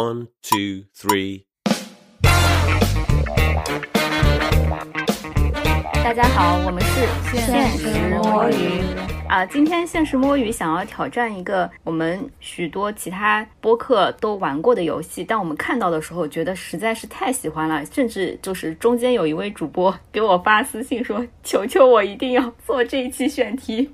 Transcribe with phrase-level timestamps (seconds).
[0.00, 1.44] One, two, three.
[5.92, 7.06] 大家好，我们是
[7.44, 8.80] 现实摸鱼
[9.28, 9.44] 啊。
[9.44, 23.90] 今天现实摸鱼想要挑战一个我们许多其他播客都玩过的游戏，但我们看到的时候觉得实在是太喜欢了，甚至就是中间有一位主播给我发私信说：“求求我一定要做这一期选题。”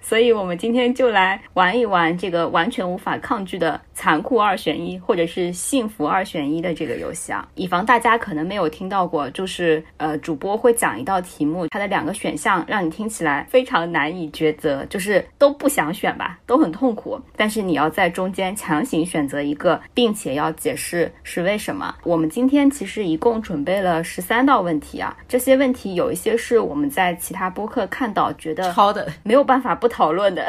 [0.00, 7.46] 所以，我们今天就来玩一玩这个完全无法抗拒的残酷二选一，或者是幸福二选一的这个游戏啊。
[7.54, 17.20] 以防大家可能没有听到过，就是呃，主播会讲一道题目，它的两个选项让你听起来非常难以抉择，就是都不想选吧，都很痛苦。
[17.36, 21.94] 但是你要在中间强行选择一个，并且要解释是为什么。
[22.04, 29.89] 我们今天其实一共准备了十三道问题啊，这些问题有一些是我们在其他播客看到，觉得抄的没有办法不。
[29.90, 30.46] 讨论的。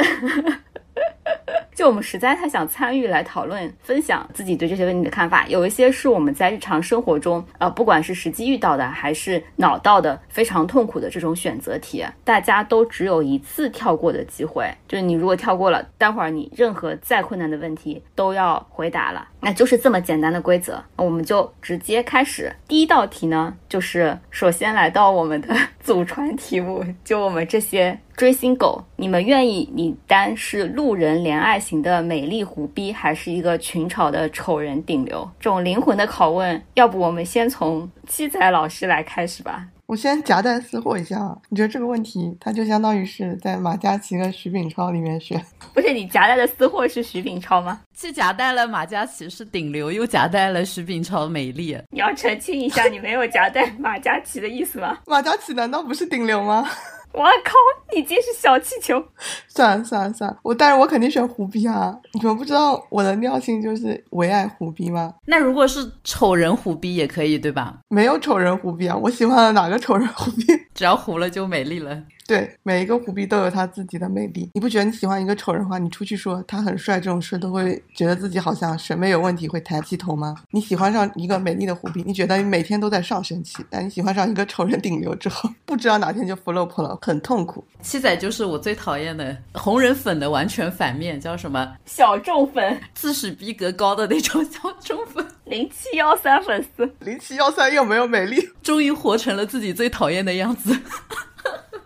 [1.73, 5.45] 就我们实在太想参与来讨论、分享自己对这些问题的看法。
[5.48, 14.70] 有一些是我们在日常生活中，呃，不管是实际遇到的，还是脑到的非常痛苦的这种选择题，大家都只有一次跳过的机会。
[14.88, 19.27] 就是你如果跳过了，待会儿你任何再困难的问题都要回答了。
[19.40, 22.51] 那就是这么简单的规则，我们就直接开始。
[22.68, 35.30] 第一道题呢，就是首先来到我们的祖传题目，就我们这些追星狗，你们愿意你单是路人怜爱型的美丽胡逼，还是一个群嘲的丑人顶流？
[35.40, 39.68] 这种灵魂的拷问，要不我们先从七仔老师来开始吧。
[39.88, 47.82] 我先夹带私货一下啊，你觉得这个问题，它就相当于是在马嘉祺跟徐秉超里面选，不是你夹带的私货是徐秉超吗？
[47.94, 51.78] 既夹带了马嘉祺是顶流，又夹带了徐秉超美丽。
[51.90, 54.98] 你要澄清一下，你没有夹带马嘉祺的意思吗？
[55.06, 56.66] 马嘉祺难道不是顶流吗？
[57.13, 57.54] 我靠，
[57.93, 59.04] 你真是小气球！
[59.48, 61.95] 算了算了算了，我但是我肯定选胡逼啊！
[62.13, 65.13] 你们不知道我的尿性就是唯爱胡逼吗？
[65.25, 67.75] 那如果是丑人胡逼也可以对吧？
[67.89, 70.45] 没有丑人胡逼啊，我喜欢的哪个丑人胡逼？
[70.73, 72.01] 只要糊了就美丽了。
[72.31, 74.50] 对，每一个虎逼都有他自己的魅力。
[74.53, 80.33] 你不觉得你喜欢一个丑人的话，你出去说他很帅这种事，都会觉得自己好像审美有问题，会抬起头吗？
[80.51, 87.61] 你喜欢上一个美丽的虎逼，你觉得你每天都在上升期；但你喜欢上一个丑人顶流之后，不知道哪天就 flop 了，很痛苦。
[87.81, 91.69] 七仔就是我最讨厌的红人粉的完全反面，叫什么？
[91.85, 95.25] 小众粉， 自视逼格高的那种小众粉。
[95.44, 100.73] 零七幺三粉丝，零七幺三又没有美丽，终于活成了自己最讨厌的样子。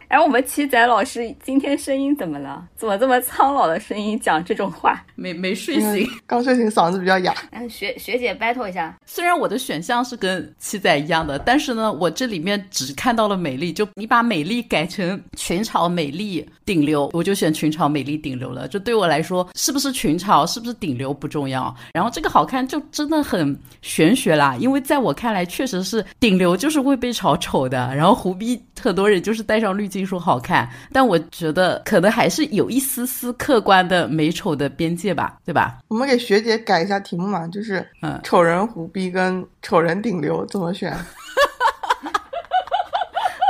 [0.07, 2.63] 哎，我们七仔老师今天声音怎么了？
[2.75, 5.03] 怎么这么苍老的声音讲这种话？
[5.15, 7.33] 没没睡醒，刚睡醒，嗓子比较哑。
[7.49, 8.95] 哎，学学姐 battle 一下。
[9.05, 13.73] 虽然我的选项是跟七仔一样的，但是呢，我这里面只看到了美丽。
[13.73, 18.67] 就你把美丽改成群嘲美丽顶流，我就选群嘲美丽顶流了。
[18.67, 21.75] 就对我来说，是不是群嘲，是不是顶流不重要。
[21.93, 29.94] 然后这个好看就真的很玄学啦，因为在我看来，确实是顶流就是会被嘲丑的，然后胡逼很多人就是戴上滤镜。
[30.03, 35.77] 说好看，但我觉得可能还是有一丝丝客观的美丑的边界吧，对吧？
[35.87, 40.91] 我们给学姐改一下题目嘛，就是嗯，丑人胡逼跟丑人顶流怎么选？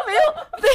[0.05, 0.19] 没有，
[0.61, 0.69] 对，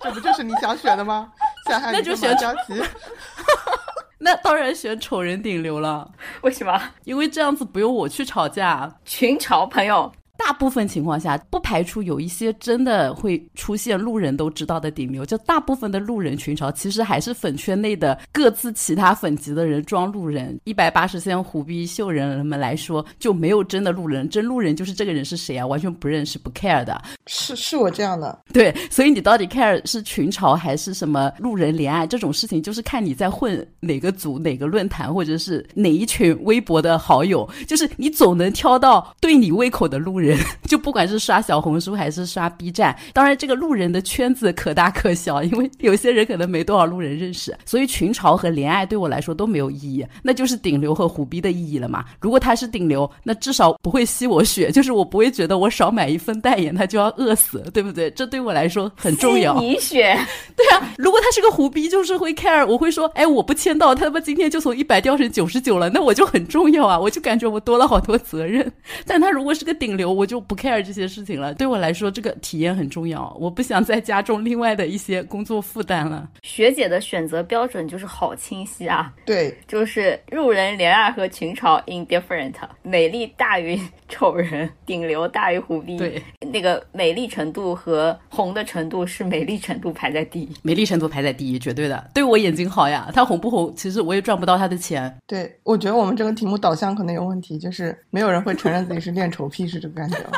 [0.00, 1.30] 这不就是你想选的吗？
[1.92, 2.74] 那就选佳琪。
[4.20, 6.10] 那当然选丑人顶流了。
[6.40, 6.80] 为什么？
[7.04, 10.10] 因为这样子不用我去吵架，群嘲朋友。
[10.38, 15.26] 大部分情况下，不排除有一些真的会出现路人都知道的顶流。
[15.26, 20.58] 就大部分的路人群嘲，其实还是粉圈内的各自其他粉级的人装路人。
[20.62, 24.28] 一百八十线虎逼秀人们来说，就没有真的路人。
[24.30, 25.66] 真路人就是这个人是谁啊？
[25.66, 27.02] 完全不认识，不 care 的。
[27.26, 28.38] 是是我这样的。
[28.52, 37.46] 对，所以你到底 care 是群嘲还是什么路人怜爱这种事情，就是看你在混哪个组、哪个论坛，或者是哪一群微博的好友。
[37.66, 40.27] 就是你总能挑到对你胃口的路人。
[40.66, 52.04] 就不管是刷小红书还是刷 B 站，当然这个路人的圈子可大可小，因为有些人可能没多少路人认识，所以群嘲和怜爱对我来说都没有意义，那就是顶流和虎逼的意义了嘛。
[52.20, 58.10] 如果他是顶流，那至少不会吸我血，就是我不会觉得我少买一份代言他就要饿死，对不对？
[58.10, 59.58] 这对我来说很重要。
[59.58, 60.18] 吸你血？
[60.56, 68.70] 对啊，如果他是个虎逼，就是会 care，我会说，哎，我不签到，他妈今天就从一百掉成九十九了，那我就很重要啊，我就感觉我多了好多责任。
[69.06, 71.54] 但他如果是个顶流，我就不 care 这些事情了。
[71.54, 76.28] 对我来说，这个体验很重要，我不想再加重另外的一些工作负担了。
[76.42, 83.78] 学姐的选择标准就是好清晰啊，对，就是路人怜爱和群嘲 indifferent，美丽大于
[84.08, 85.96] 丑人，顶流大于虎逼。
[85.96, 86.20] 对，
[86.50, 90.48] 那个美丽程度和红的程度是美丽程度排在第一。
[90.62, 92.10] 美丽程度排在第一，绝对的。
[92.12, 95.14] 对我眼睛好呀，他红不红，其实我也赚不到他的钱。
[95.28, 100.28] 对，我觉得我们这个题目导向可能有问题，就是没有人会承认自己是 恋丑癖，是这个感觉。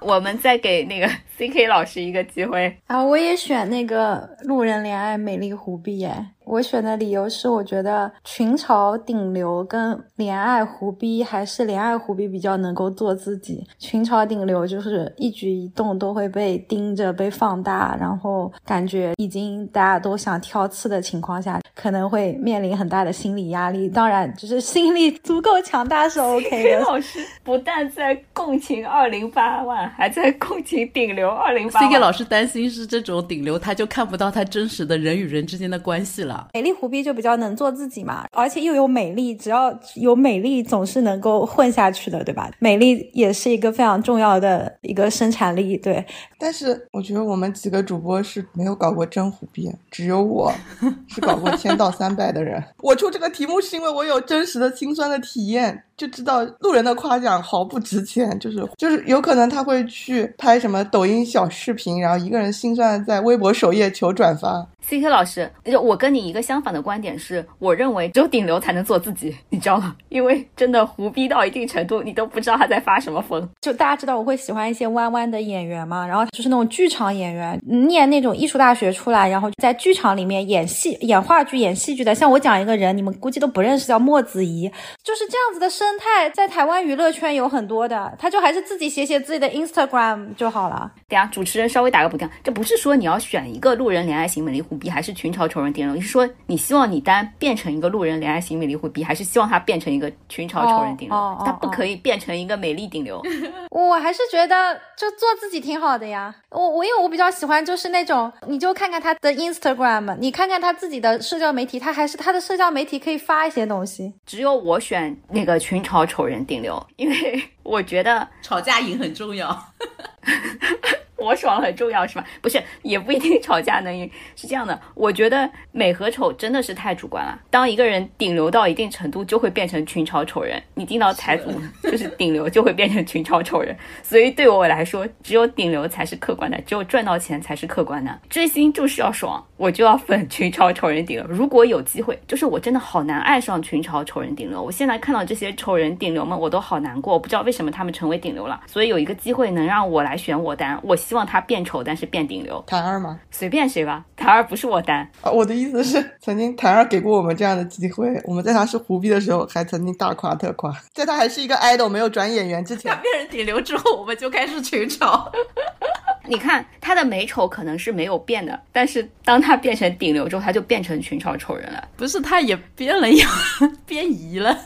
[0.00, 3.00] 我们再给那个 C K 老师一个机会啊！
[3.04, 6.26] 我也选那个路人恋爱美丽狐狸耶。
[6.52, 13.66] 我选的理由是，我觉得群嘲顶流跟怜爱胡逼还是怜爱胡逼比较能够做自己。
[13.78, 23.88] 群嘲顶流就是一举一动都会被盯着、被放大，然后感觉已经大家都想挑刺的情况下，可能会面临很大的心理压力。
[23.88, 26.80] 当然，就是心理足够强大是 OK 的。
[26.80, 31.80] 老师不但在共情二零八万，还在共情顶流二零八。
[31.80, 36.41] C K 老师担心是这种顶流，他就看不到他真实的人与人之间的关系了。
[36.52, 42.50] 美丽狐逼就比较能做自己嘛，而且又有美丽，只要有美丽，总是能够混下去的，对吧？
[42.58, 46.04] 美丽也是一个非常重要的一个生产力，对。
[46.38, 50.52] 但是我觉得我们几个主播是没有搞过真狐逼，只有我
[51.08, 52.62] 是搞过千到三百的人。
[52.78, 55.84] 我出这个题目是因为我有真实的心酸的体验。
[56.02, 64.66] 就知道路人的夸奖毫不值钱，就是就是有可能他会去拍什么抖音小视频，然后一个人心酸在微博首页求转发。
[64.80, 65.48] C K 老师，
[65.80, 69.94] 我跟你一个相反的观点是，我认为只有顶流才能做自己，你知道吗？
[70.08, 73.48] 因为真的胡逼到一定程度，你都不知道他在发什么疯。
[73.60, 82.12] 就大家知道我会喜欢一些弯弯的演员嘛，然后就是那种剧场演员，念那种艺术大学出来，然后在剧场里面演戏、演话剧、演戏剧的。
[82.12, 84.68] 像我讲一个人，你们估计都不认识，叫莫子仪，
[85.04, 90.90] 就是这样子的生态，在台湾娱乐圈有很多的，他就还是自己写写自己的 Instagram 就好了。
[91.06, 95.94] 对啊，主持人稍微打个补丁，这不是说你要选一个路人怜爱型美丽虎逼，还是群嘲仇人顶流？
[95.94, 101.42] 你是说你希望你单变成一个路人怜爱型美丽虎逼，还是希望他变成一个群嘲仇人顶流？
[101.44, 103.20] 他不可以变成一个美丽顶流。
[103.70, 106.34] 我还是觉得就做自己挺好的呀。
[106.48, 114.14] 我我因为我比较喜欢就是那种，你就看看他的 Instagram，你看看他自己的社交媒体，他还是他的社交媒体可以发一些东西。
[114.24, 119.72] 只有我选那个群嘲丑人顶流，因为我觉得吵架赢很重要。
[121.22, 122.24] 我爽很重要是吧？
[122.40, 124.10] 不是，也不一定吵架能赢。
[124.34, 127.38] 是这样的，我觉得美和丑真的是太主观了。
[127.50, 130.60] 当一个人顶流到一定程度，就会变成群嘲丑人。
[130.74, 131.50] 你进到财组
[131.84, 133.76] 就是顶流，就会变成群嘲丑人。
[134.02, 138.18] 所以对我来说，只有顶流才是客观的，只有赚到钱才是客观的。
[138.28, 141.26] 追星就是要爽，我就要粉群嘲丑人顶流。
[141.28, 144.62] 如果有机会，就是我真的好难爱上群嘲丑人顶流。
[144.62, 147.12] 我现在看到这些丑人顶流们，我都好难过。
[147.12, 148.60] 我不知道为什么他们成为顶流了。
[148.66, 150.96] 所以有一个机会能让我来选我单，我。
[151.12, 152.64] 希望他变丑，但是变顶流。
[152.66, 153.20] 谭二吗？
[153.30, 155.30] 随便谁吧，谭二不是我单啊。
[155.30, 165.30] 我的意思是， 曾经谭二给过我们这样的机会，我们在他是胡逼的时候，还曾经大夸特夸，在他还是一个 idol 没有转演员之前，他变成顶流之后，我们就开始群嘲。
[166.24, 171.88] 你看他的美丑可能是没有变的，但是当他变成顶流之后，他就变成群嘲丑人了。
[171.94, 173.28] 不是，他也变了呀，
[173.84, 174.56] 变移了。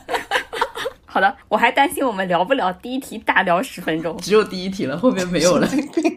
[1.17, 5.67] 好的，我还担心我们聊不了第一题，大聊十分钟，只有第一题了，后面没有了。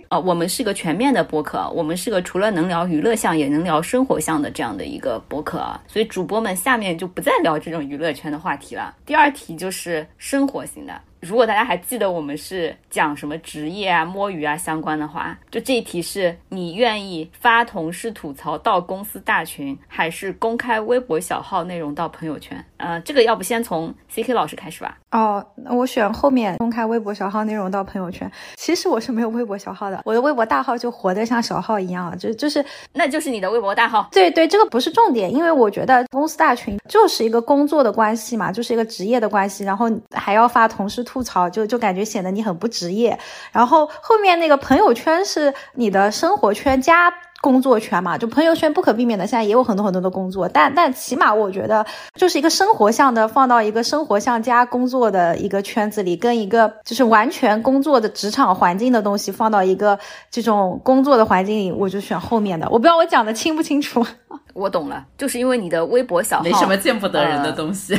[0.10, 8.94] 啊， 我们是个全面的播客，我们是个除了能聊娱乐项，也能聊生活项的这样的一个播客啊，所以主播们下面就不再聊这种娱乐圈的话题了。
[9.06, 11.00] 第二题就是生活型的。
[11.22, 22.66] 如果大家还记得我们是讲什么职业啊、摸鱼啊相关的话，就这一题是你愿意发同事吐槽到公司大群，还是公开微博小号内容到朋友圈？
[22.80, 24.98] 呃，这个要不先从 C K 老师开始吧。
[25.12, 28.32] 哦，我选后面公开微博小号内容到朋友圈。
[28.56, 32.64] 其实我是没有微博小号的，我的微博大号就活得像小号一样，就就是，
[32.94, 34.08] 那就是你的微博大号。
[34.12, 41.04] 对对，这个不是重点，因为我觉得公司大群就是一个工作的关系嘛，就是一个职业的关系，然后还要发同事。
[41.10, 43.18] 吐槽就就感觉显得你很不职业，
[43.52, 59.98] 然后后面那个朋友圈是你的生活圈加工作圈嘛，就朋友圈不可避免的，现在也有很多很多的工作，但但起码我觉得就是一个生活向的放到一个生活向加工作的一个圈子里，跟一个就是完全工作的职场环境的东西放到一个
[60.30, 62.68] 这种工作的环境里，我就选后面的。
[62.70, 64.06] 我不知道我讲的清不清楚？
[64.54, 67.98] 我懂了，就是因为你的微博小号没什么见不得人的东西，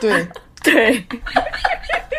[0.00, 0.26] 对
[0.64, 1.04] 对。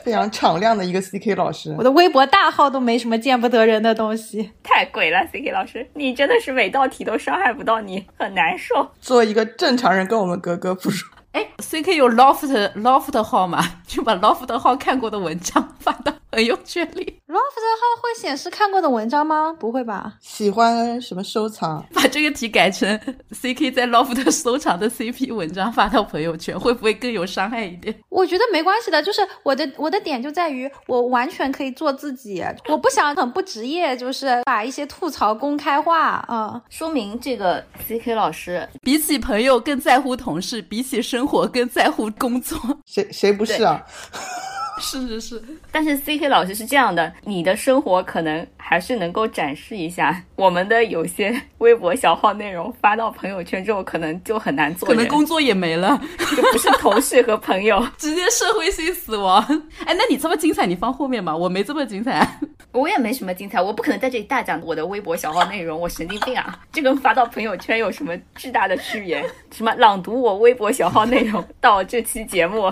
[0.04, 8.90] 非常敞亮的一个 C K 老师，我的微博大号都没什么见不得人的东西， 太鬼了！C K 老师，你真的是每道题都伤害不到你，很难受。
[9.00, 10.96] 做一个正常人跟我们格格不入。
[11.32, 13.64] 哎，C K 有 Loft Loft 号吗？
[13.86, 19.54] 就把 Loft 号看过的文章发到朋友圈里，Loft 号会显示看过的文章吗？
[19.58, 20.14] 不会吧？
[20.20, 21.84] 喜欢什么收藏？
[21.94, 22.98] 把这个题改成
[23.32, 27.94] CK 在 Loft 收藏的 CP 文章发到朋友圈，会不会更有伤害一点？
[28.08, 36.60] 我觉得没关系的，就是我的我的点就在于我完全可以做自己，我不想很不职业，就是把一些吐槽公开化啊。
[36.70, 42.58] 说明这个 CK 老师比起朋友更在乎同事，比起生活更在乎工作。
[42.86, 43.84] 谁谁不是啊？
[44.80, 50.22] 是是是，但是 C K 老师是这样的，你的生活可能还是能够展示一下。
[50.36, 56.00] 我们的有些微博小号内容发到朋友圈之后，可能就很难做，可能工作也没了，
[56.36, 59.42] 就不是同事和朋友， 直接社会性死亡。
[59.84, 62.26] 哎，那你这么精彩，你放后面吧，我没这么精彩。
[62.72, 66.58] 我也没什么精彩，我不可能在这里大讲我的微博小号内容，我神经病啊！
[66.70, 69.24] 这跟发到朋友圈有什么巨大的区别？
[69.50, 72.70] 什么朗读我微博小号内容到这期节目？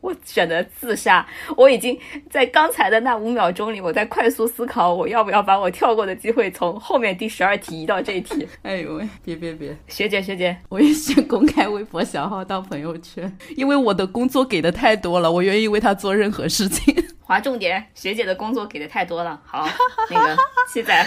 [0.00, 1.26] 我选择自杀。
[1.56, 1.98] 我已经
[2.30, 8.46] 在刚才的那五秒钟里，我在快速思考，我要不要把我跳过的机会从后面第十二题移到这一题。
[8.62, 9.76] 哎呦喂，别别别！
[9.88, 16.94] 学姐学姐，我也想公开微博小号到朋友圈，因为我的工作给的太多了，我愿意为他做任何事情。
[17.28, 19.38] 划重点，学姐的工作给的太多了。
[19.44, 19.68] 好，
[20.10, 20.34] 那个
[20.72, 21.06] 七仔，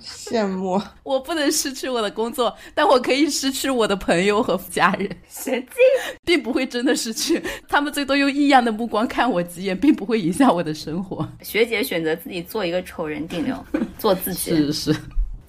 [0.00, 0.80] 羡慕。
[1.02, 6.16] 我不能失去我的工作，但我可以失去我的朋友和家人，神经。
[6.24, 11.28] 并不会真的失去，他们最多用异样的目光看我几眼，并不会影响我的生活。
[11.42, 13.54] 学姐选择自己做一个丑人顶流，
[13.98, 14.56] 做自己。
[14.56, 14.96] 是是。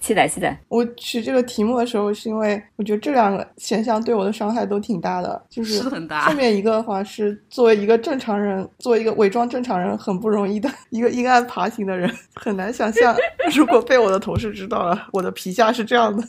[0.02, 0.60] 期待期待。
[0.68, 13.16] 我取这个题目的时候，是因为我觉得这两个选项对我的伤害都挺大的，就是是很大后面一个的话是作为一个正常人，作为一个伪装正常人很不容易的一个阴暗爬行的人，很难想象
[13.54, 16.22] 如果被我的同事知道了我的皮下是这样的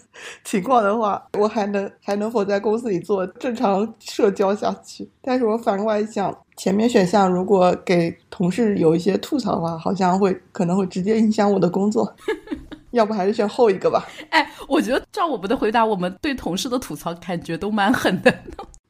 [0.43, 5.09] 情况的话，我还能还能否在公司里做正常社交下去？
[5.21, 6.33] 但是我反过来想。
[6.55, 12.15] 前面选项如果给同事有一些吐槽的话，好像会可能会直接影响我的工作。
[12.93, 14.07] 要不还是选后一个吧。
[14.29, 18.33] 哎，我觉得照我们的回答，我们对同事的吐槽感觉都蛮狠的。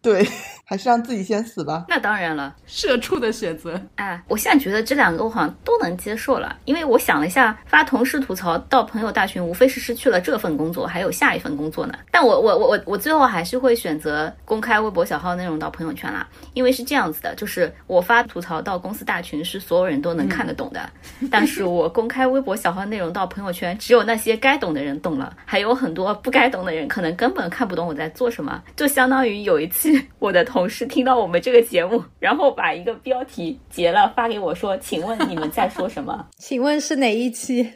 [0.01, 0.27] 对，
[0.73, 1.85] 还是让自己先死吧。
[1.87, 3.79] 那当然了，社畜的选择。
[3.93, 11.93] 哎，我现在觉得这两个我好像都能接受了，因为我想了一下，发同事吐槽到朋友大群，无非是失去了这份工作，还有下一份工作呢。
[12.09, 20.89] 但我我我我我最后还是会选择公开微博小号内容到朋友圈啦，因为是这样子的，就是我发吐槽到公司大群是所有人都能看得懂的，
[21.21, 29.83] 嗯、但是我公开微博小号内容到朋友圈，只有那些该懂的人懂了，还有很多不该懂的人可能根本看不懂我在做什么，就相当于有一次。
[30.17, 37.73] 我的同事听到我们这个节目，然后把一个标题截了发给我说：“请问你们在说什么？” 请问是哪一期？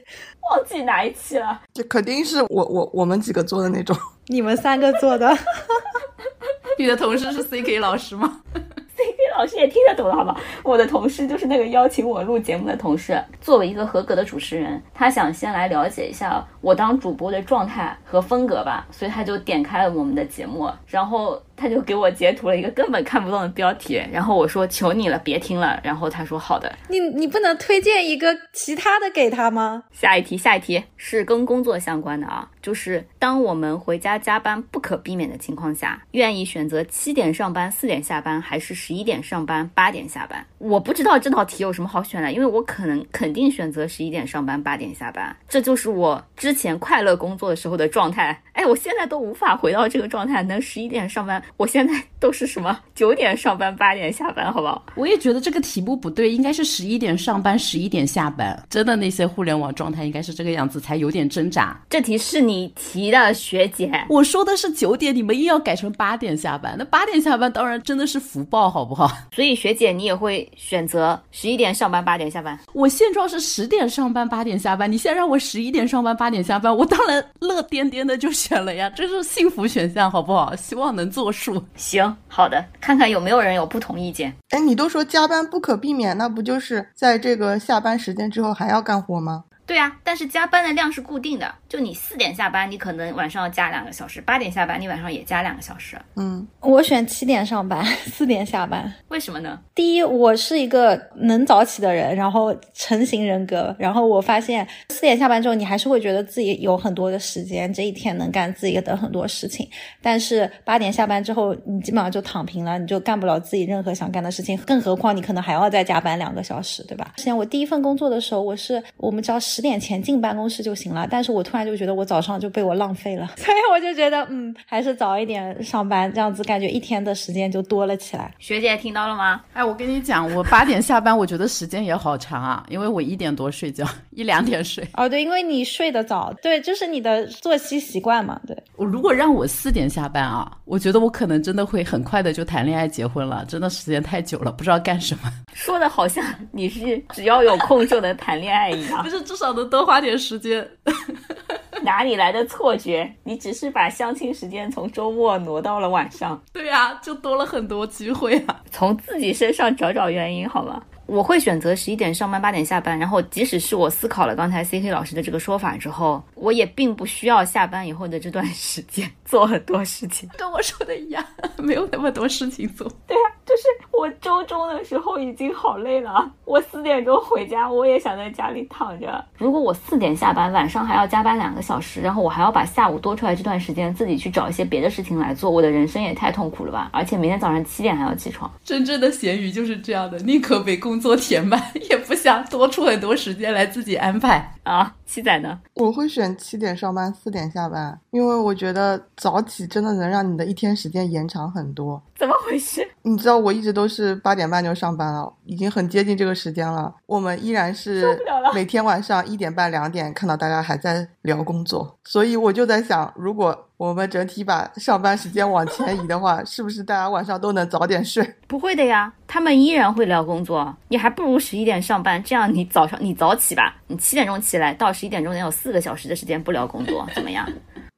[0.50, 1.62] 忘记哪一期了。
[1.74, 3.96] 这肯定是我我我们几个做的那种。
[4.28, 5.36] 你们三个做的。
[6.80, 10.40] 你的同事是 CK 老师吗？CK 老师也听得懂好吧？
[10.64, 13.20] 我的同事就是那个邀请我录节目的同事。
[13.42, 25.80] 作为一个合格的主持人，他想先来了解一下我当主播的状态和风格吧，所以他就点开了我们的节目，然后他就给我截图了一个根本看不懂的标题，然后我说求你了，别听了。
[25.84, 26.74] 然后他说好的。
[26.88, 29.84] 你你不能推荐一个其他的给他吗？
[29.92, 40.46] 下一题，下一题是跟工作相关的啊，就是当我们回家加班不可避免的情况下，愿意选择七点上班四点下班，还是十一点上班八点下班？
[40.60, 48.40] 我不知道这道题有什么好选的，因为我可能肯定选择十一点上班八点下班，这就是我之前快乐工作的时候的状态。
[48.54, 51.42] 哎，我现在都无法回到这个状态，能十一点上班。
[51.56, 54.84] 我现在都是什么九点上班八点下班，好不好？
[54.96, 58.62] 我也觉得这个题目不对，应该是十一点上班十一点下班。
[58.70, 61.80] 真的那些互联网状态应该是这个样子，才有点挣扎。
[61.90, 63.92] 这题是你提的，学姐。
[64.10, 69.12] 我说的是九点，你们硬要改成八点下班，那八点下班当然真的是福报，好不好？
[69.32, 72.60] 所以学姐你也会选择十一点上班八点下班。
[72.74, 80.56] 我现状是十点上班八点下班，你现在让我十一点上班八点下班，我当然乐颠颠的就选了呀，这是幸福选项，好不好？
[80.56, 81.64] 希望能作数。
[81.76, 84.36] 行，好的，看看有没有人有不同意见。
[84.50, 89.46] 哎，你都说加班不可避免，那不就是在这个下班时间之后还要干活吗？
[89.68, 95.98] 对啊，但是加班的量是固定的，就你四点下班，你可能晚上要加两个小时；八点下班，你晚上也加两个小时。
[96.16, 98.90] 嗯，我选七点上班， 四点下班。
[99.10, 99.60] 为什么呢？
[99.76, 103.76] 第一，我是一个能早起的人，然后成型人格。
[103.78, 109.70] 然后我发现四点下班之后，你还是会觉得自己有很多的时间，这一天能干自己的很多事情。
[110.02, 114.58] 但是八点下班之后，你基本上就躺平了，你就干不了自己任何想干的事情。
[114.60, 117.12] 更何况你可能还要再加班两个小时，对吧？
[117.18, 119.38] 之前我第一份工作的时候，我是我们叫。
[119.58, 121.08] 十点前进办公室就行了。
[121.10, 128.32] 但是我突然就觉得我早上就被我浪费了， 所以我就觉得嗯，还是早一点上班，这样子感觉一天的时间就多了起来。
[128.38, 129.42] 学姐听到了吗？
[129.54, 134.88] 哎，我跟你讲，我八点下班，我觉得时间也好长啊，因为我一点多睡觉，一两点睡。
[134.94, 138.40] 哦，对，因为你睡得早，对，就是你的作息习惯嘛。
[138.46, 145.32] 对，我如果让我四点下班啊，我觉得我可能真的会很快的就谈恋爱结婚了，真的时间太久了，不知道干什么。
[145.56, 150.68] 说的好像你是只要有空就能谈恋爱一样， 不是至少能多花点时间。
[151.84, 153.10] 哪里来的错觉？
[153.24, 156.42] 你只是把相亲时间从周末挪到了晚上。
[156.52, 158.62] 对呀，就多了很多机会啊。
[158.72, 160.82] 从自己身上找找原因好吗？
[161.06, 162.98] 我会选择十一点上班，八点下班。
[163.00, 170.28] 然后，即使是我思考了刚才 C K 老师的这个说法之后，我也并不需要下班以后的这段时间做很多事情。
[170.38, 171.24] 跟我说的一样，
[171.60, 172.88] 没有那么多事情做。
[173.06, 179.24] 对呀，就是我周中的时候已经好累了，我四点钟回家，我也想在家里躺着。
[179.38, 186.90] 如果我四点下班，晚上还要加班两个小时，然后我还要把下午多出来这段时间自己去找一些别的事情来做，我的人生也太痛苦了吧！
[186.94, 188.50] 而且明天早上七点还要起床。
[188.64, 194.94] 真正的咸鱼就是这样的，宁可被工作填满， 也不想多出很多时间来自己安排啊。
[195.08, 195.58] 七仔呢？
[195.76, 202.00] 我会选七点上班，四点下班，因为我觉得早起真的能让你的一天时间延长很多。
[202.18, 202.88] 怎么回事？
[203.04, 206.94] 你知道我一直都是八点半就上班了，已经很接近这个时间了。
[207.06, 208.20] 我们依然是
[208.54, 218.28] 每天晚上一点半、两点看到大家还在聊工作，所以我就在想，如果我们整体把上班时间往前移的话， 是不是大家晚上都能早点睡？
[218.48, 220.76] 不会的呀，他们依然会聊工作。
[220.88, 227.48] 你还不如十一点上班，这样你早上你早起吧，你七点钟起来到十一点钟能有四个小时的时间不聊工作，怎么样？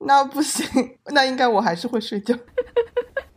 [0.05, 0.65] 那不行，
[1.11, 2.35] 那应该我还是会睡觉。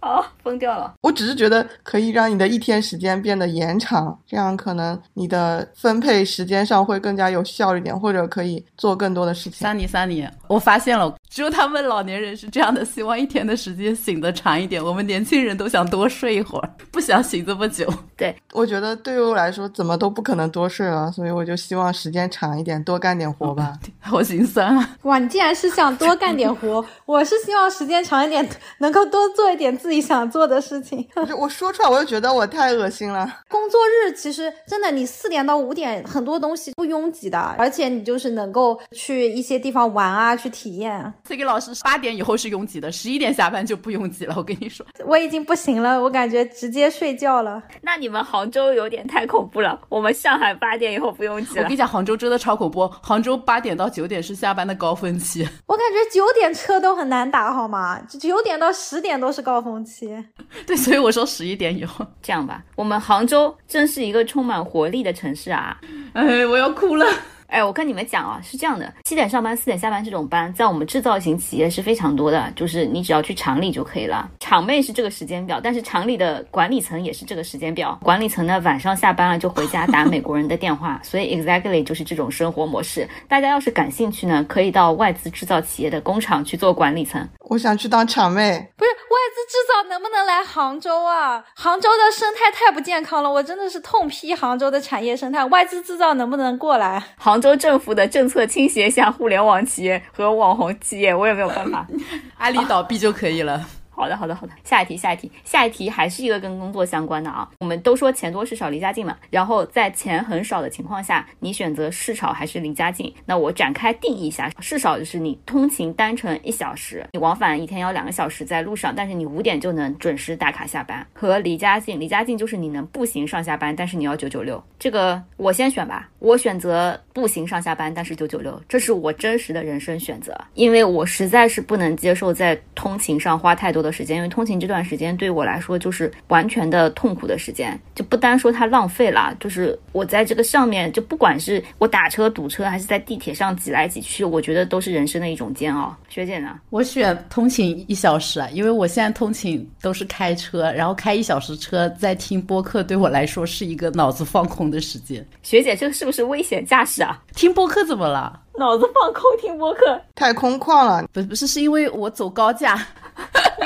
[0.03, 0.93] 哦，疯掉了！
[1.01, 9.53] 我只是觉得可以让你的一天时间变得延长，这样可能你的分配时间上会更加有效一点，或者可以做更多的事情。
[9.61, 14.85] 三尼三尼，我发现了，只有他们老年人是这样的，希望一天的时间醒得长一点。
[14.85, 17.89] 我们年轻人都想多睡一会儿，不想醒这么久。
[18.19, 23.79] 对，我觉得对于我来说，怎么都不可能多睡了，所以我就希望时间长一点，多干点活吧。
[24.03, 24.97] 好心酸啊！
[25.03, 28.47] 哇，你竟然是想多干点活，我是希望时间长一点，
[28.79, 31.07] 能够多做一点自己想做的事情。
[31.39, 33.41] 我说出来，我就觉得我太恶心了。
[33.49, 41.13] 工作日其实真的，你四点到五点很多东西不拥挤的，而且你就是能够去一些地方玩啊，去体验。
[41.25, 44.35] 这个老师八点以后是拥挤的，十一点下班就不拥挤了。
[44.37, 47.63] 我跟你说，我已经不行了，我感觉直接睡觉了。
[47.83, 51.63] 那你们杭州有点太恐怖了，我们上海八点以后不拥挤了。
[51.63, 55.47] 我跟你讲，杭州真的超恐怖，杭州八点到九点是下班的高峰期。
[55.67, 58.01] 我感觉九点车都很难打，好吗？
[58.21, 60.09] 九点到十点都是高峰期。
[60.67, 62.07] 对，所以我说十一点以后。
[62.23, 65.81] 这样吧，我们杭州真是一个充满活力的城市啊！
[66.13, 67.07] 哎，我要哭了。
[67.53, 74.27] 哎，我跟你们讲啊，是这样的，七点上班，四点下班这种班，在我们制造型企业是非常多的，就是你只要去厂里就可以了。
[74.41, 77.99] 厂妹是这个时间表，但是厂里的管理层也是这个时间表。
[78.03, 83.07] 管理层呢，晚上下班了就回家打美国人的电话，所以 exactly 就是这种生活模式。
[83.29, 87.29] 大家要是感兴趣呢，可以到外资制造企业的工厂去做管理层。
[87.51, 91.45] 我想去当厂妹，不是外资制造能不能来杭州啊？
[91.55, 95.45] 杭州的生态太不健康了，我真的是痛批杭州的产业生态。
[95.45, 97.03] 外资制造能不能过来？
[97.19, 101.87] 杭州政府的政策倾斜向互联网企业和网红企业，我也没有办法。
[102.39, 103.67] 阿里倒闭就可以了。
[103.95, 104.53] 好的，好的，好的。
[104.65, 107.49] 下一题，下一题，下一题还是一个跟工作相关的啊。
[107.61, 113.13] 我们都说钱多事少离家近嘛，然后在钱很少的情况下，你选择事少还是离家近？
[113.27, 121.07] 那我展开定义一下，事少就是你通勤单程一小时，你往返一天要两个小时在路上，但是你五点就能准时打卡下班。
[121.13, 124.63] 和离家近，离家近就是你能步行上下班，但是你要九九六。
[124.79, 145.95] 这个我先选吧，我选择步行上下班，但是九九六，这是我真实的人生选择，因为我实在是不能接受在通勤上花太多的时间，因为通勤这段时间对我来说就是完全的痛苦的时间，就不单说它浪费了，就是我在这个上面，就不管是我打车堵车，还是在地铁上挤来挤去，我觉得都是人生的一种煎熬。
[146.09, 146.59] 学姐呢？
[146.71, 155.27] 我选通勤一小时啊，因为我现在通勤都是开车，然后开一小时车在听播客，对我来说是一个脑子放空的时间。
[155.43, 157.21] 学姐，这个是不是危险驾驶啊？
[157.35, 158.41] 听播客怎么了？
[158.59, 161.09] 脑子放空听播客，太空旷了。
[161.11, 162.79] 不不是，是因为我走高架。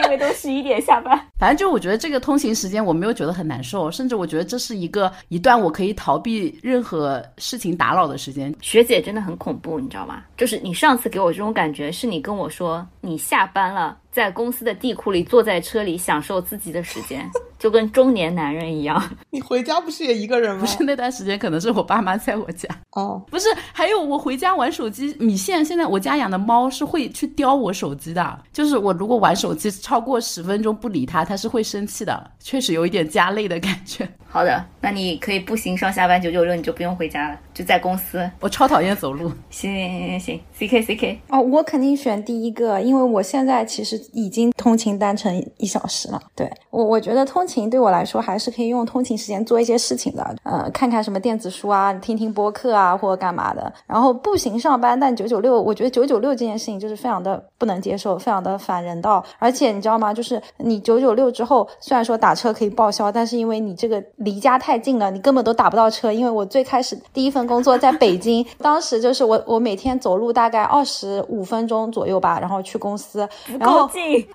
[0.04, 8.54] 因为都十一点下班， 反正就我觉得这个通勤时间我没有觉得很难受，甚至我觉得这是一个一段我可以逃避任何事情打扰的时间。
[8.60, 10.22] 学姐真的很恐怖，你知道吗？
[10.36, 17.30] 就是你上次给我这种感觉，是你跟我说你下班了，在公司的地库里坐在车里享受自己的时间。
[17.58, 19.02] 就跟中年男人一样。
[19.30, 20.60] 你回家不是也一个人吗？
[20.60, 22.68] 不是那段时间，可能是我爸妈在我家。
[22.92, 34.06] 哦，不是，还有我回家玩手机，米线现在我家养的猫是会去叼我手机的，就是我如果玩手机超过十分钟不理它，它是会生气的，确实有一点家累的感觉。
[34.28, 38.30] 好的，那你可以步行上下班九九六，你就不用回家了，就在公司。
[38.38, 39.32] 我超讨厌走路。
[39.48, 41.20] 行行行行行，C K C K。
[41.30, 46.20] 哦，我肯定选第一个，因为我现在其实已经通勤单程一小时了。
[46.34, 53.72] 对我，我觉得通勤对我来说还是可以用通勤时间做一些事情的，呃，看看什么电子书啊，听听播客啊，或者干嘛的。
[53.86, 59.24] 然后步行上班，但九九六，我觉得九九六这件事情就是非常的不能接受，非常的反人道。
[59.38, 60.12] 而且你知道吗？
[60.12, 66.12] 就是你九九六之后，虽然说打车可以报销，但是因为你这个离家太近了，你根本都打不到车。
[66.12, 73.28] 因为我最开始第一份工作在北京， 当时就是我我每天走路大概二十五分钟左右吧，然后去公司，
[73.58, 73.88] 然后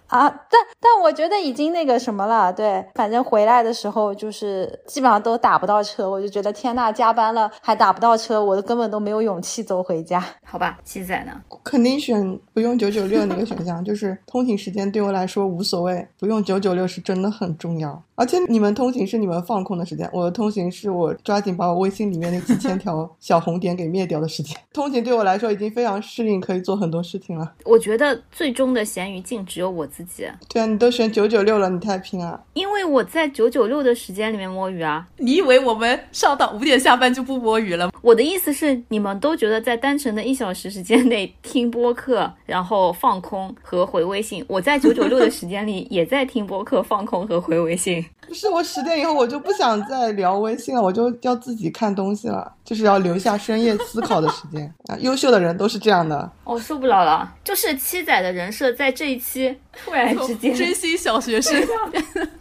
[0.08, 10.24] 啊，但但我觉得已经那个什么了，对，反正回来的时候就是基本上都打不到车，我就觉得天呐，加班了还打不到车，我根本都没有勇气走回家。
[10.43, 11.32] 好吧，七仔呢？
[11.63, 18.02] 肯定选不用九九六那个选项，就是通勤时间对我来说无所谓，不用九九六是真的很重要。
[18.21, 24.55] 而且你们通勤是你们放空的时间，我的通勤是我抓紧把我微信里面那几千条小红点给灭掉的时间。
[24.71, 27.51] 通勤对我来说已经非常适应，可以做很多事情了。
[27.65, 32.39] 我觉得最终的咸鱼镜只有我自己，对啊，你都选九九六了，你太拼了。
[32.53, 35.07] 因为我在九九六的时间里面摸鱼啊。
[35.17, 37.91] 你以为我们上到五点下班就不摸鱼了？
[38.03, 44.45] 我的意思是，你们都觉得在单纯的一小时时间内听播客，然后放空和回微信。
[44.47, 48.05] 我在九九六的时间里也在听播客、放空和回微信。
[48.28, 54.97] 不是我十点以后我就不想再聊微信了，我就要自己看东西了，就是要留下深夜思考的时间啊。
[55.00, 56.32] 优秀的人都是这样的。
[56.43, 61.62] 我、受不了了，就是七仔的人设在这一期突然之间追星小学生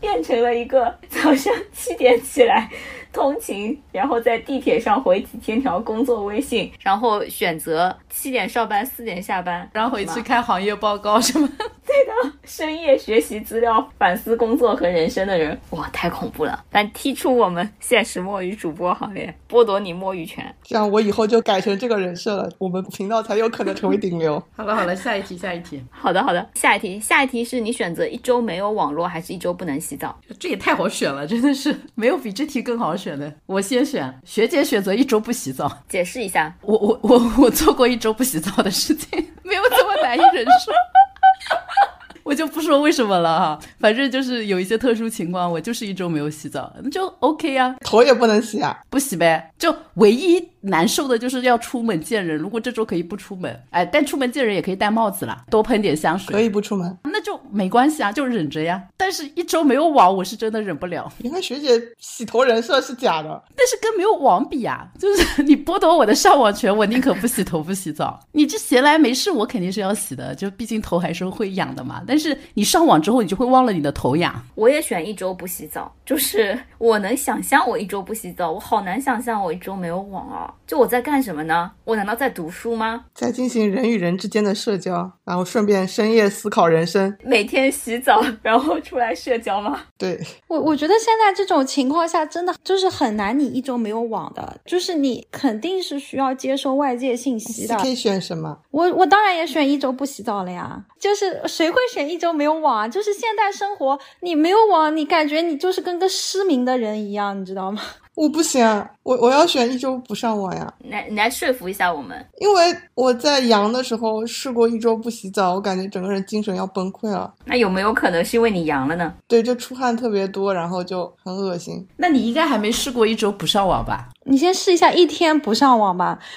[0.00, 2.68] 变成了一个早上七点起来
[3.12, 11.48] 通勤，然后在地铁上回几千条工作微信，然后选择七点上班、四点下班，然后回去看行业报告什么。
[11.90, 16.64] 对的深夜学习资料、反思工作和人生的人，哇，太恐怖了！
[16.70, 20.54] 但踢出我们现实摸鱼主播行列，剥夺你摸鱼权。
[20.62, 24.40] 这样我以后就改成这个人设了，我们频道才有可能成为顶流。
[24.56, 30.18] 好了好了，下一题下一题，好的好的，下一题下一题是你选择一周没有网络，还是一周不能洗澡？
[30.38, 33.33] 这也太好选了，真的是没有比这题更好选的。
[33.46, 35.85] 我先选，学姐选择一周不洗澡。
[35.88, 39.09] 解释一下，我我我我做过一周不洗澡的事情，
[39.42, 40.72] 没有这么难以忍受。
[42.22, 48.78] 我就不说为什么了哈，反正就是有一些特殊情况，我就是一周没有洗澡，那就 OK 呀、头也不能洗啊！
[48.88, 49.50] 不洗呗。
[49.59, 56.98] 就唯一难受的就是要出门见人，如果这周可以不出门，哎，但出门见人也可以戴帽子啦，多喷点香水，可以不出门。
[57.04, 58.82] 那就没关系啊，就忍着呀。
[58.96, 61.10] 但是一周没有网，我是真的忍不了。
[61.18, 68.20] 你看学姐洗头人设是假的，但是跟没有网比啊， 就是你剥夺我的上网权，我宁可不洗头不洗澡。
[68.32, 72.02] 你这闲来没事，我肯定是要洗的，就毕竟头还是会痒的嘛。
[72.06, 74.34] 但是你上网之后，你就会忘了你的头痒。
[74.54, 80.49] 我也选一周不洗澡，就是我能想象我一周不洗澡，我好难想象我一周没有网啊。
[80.66, 81.70] 就我在干什么呢？
[81.84, 83.04] 我难道在读书吗？
[83.14, 87.16] 在进行人与人之间的社交，然后顺便深夜思考人生。
[87.24, 89.80] 每天洗澡然后出来社交吗？
[89.98, 97.76] 对，我我觉得现在这种情况下，真的就是很难，你一周没有网的，就是你肯定是需要接收外界信息的。
[97.76, 98.58] 可以选什么？
[98.70, 102.88] 我我当然也选一周不洗澡了呀，就是谁会选一周没有网啊？
[102.88, 107.80] 就是现代生活，你没有网，你感觉你就是跟个失明的人一样，你知道吗？
[108.20, 108.62] 我不行，
[109.02, 112.22] 我我要选一周不上网呀，你来你来说服一下我们。
[112.38, 117.33] 因为我在阳的时候试过一周不洗澡，我感觉整个人精神要崩溃了。
[117.46, 119.14] 那有没有可能是因为你阳了呢？
[119.26, 121.88] 对，就出汗特别多，然后就很恶心。
[121.96, 124.11] 那你应该还没试过一周不上网吧？
[124.24, 126.18] 你先试一下一天不上网吧。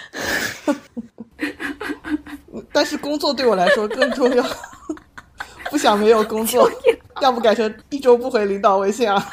[2.72, 4.46] 但是工作对我来说更重要，
[5.70, 6.72] 不想没有工作，
[7.22, 9.22] 要不改成一周不回领导微信啊？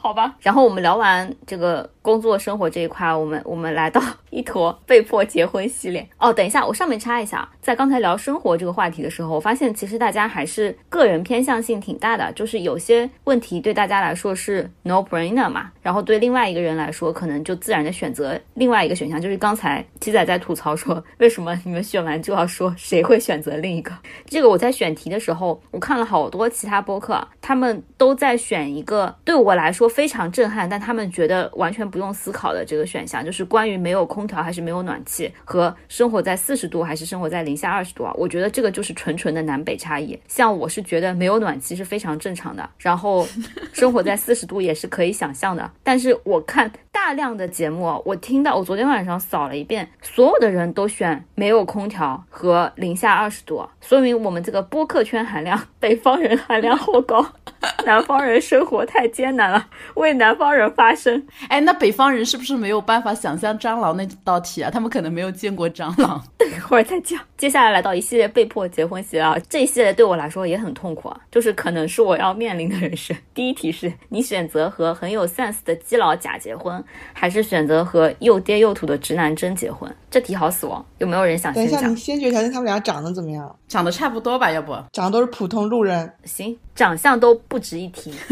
[0.00, 0.36] 好吧。
[0.40, 6.08] 然后我们聊完这个工作生活这一块，我们我们来到一坨被迫结婚系列。
[6.16, 19.20] 哦，等一下，我上面插一下，在刚才聊生活这个话题的时候，我发现其实大家还是个人偏向性挺大的，就是有些问题对大家来说是 no brainer 嘛，然后对另外一个人来说，可能就自然的选择另外一个选项。
[19.20, 23.92] 就是刚才 七仔在吐槽说，为什么你们选完就要说谁会选择另一个？
[24.24, 40.16] 这个我在选题的时候，我看了好多其他播客，他们都在选一个对我来说非常震撼，但他们觉得完全不不用思考的这个选项，就是关于没有空调还是没有暖气和生活在四十度还是生活在零下二十度啊，我觉得这个就是纯纯的南北差异。
[40.28, 43.26] 像我是觉得没有暖气是非常正常的，然后
[43.74, 45.68] 生活在四十度也是可以想象的。
[45.82, 57.26] 但是我看大量的节目，我听到我昨天晚上扫了一遍，所有的人都选没有空调和零下二十度，说明我们这个播客圈含量， 北方人含量好高，
[57.84, 61.26] 南方人生活太艰难了，为南方人发声。
[61.48, 64.70] 哎，那北方人是不是没有办法想象蟑螂那道题啊？
[64.70, 66.22] 他们可能没有见过蟑螂。
[66.38, 67.20] 等一会儿再讲。
[67.36, 73.16] 接下来来到一系列被迫结婚系列啊，这一系列对我来说也很痛苦啊，就是可能是我要面临的人生。
[73.32, 79.88] 第一题是你选择和很有 sense 的基佬假结婚，还是选择和又爹又土的直男真结婚？
[80.10, 81.96] 这题好死亡，有没有人想等一下，先讲你？
[81.96, 83.56] 先决条件他们俩长得怎么样？
[83.68, 84.50] 长得差不多吧？
[84.50, 88.12] 要不长得都是普通路人，行，长相都不值一提。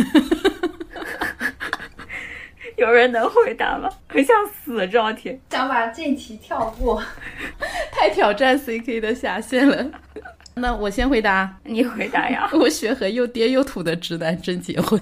[2.76, 3.88] 有人能回答吗？
[4.06, 5.40] 很想死这道题。
[5.50, 7.02] 想把这题跳过。
[7.90, 9.84] 太挑战 CK 的下限了。
[10.54, 12.48] 那我先回答，你回答呀。
[12.52, 15.00] 我选和又爹又土的直男真结婚。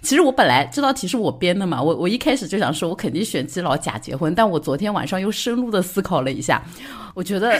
[0.00, 6.60] 其实我本来这道题是我编的嘛，我我一开始就想说，我肯定选基佬假结婚，但我昨天晚上又深入的思考了一下，
[7.14, 7.56] 我觉得。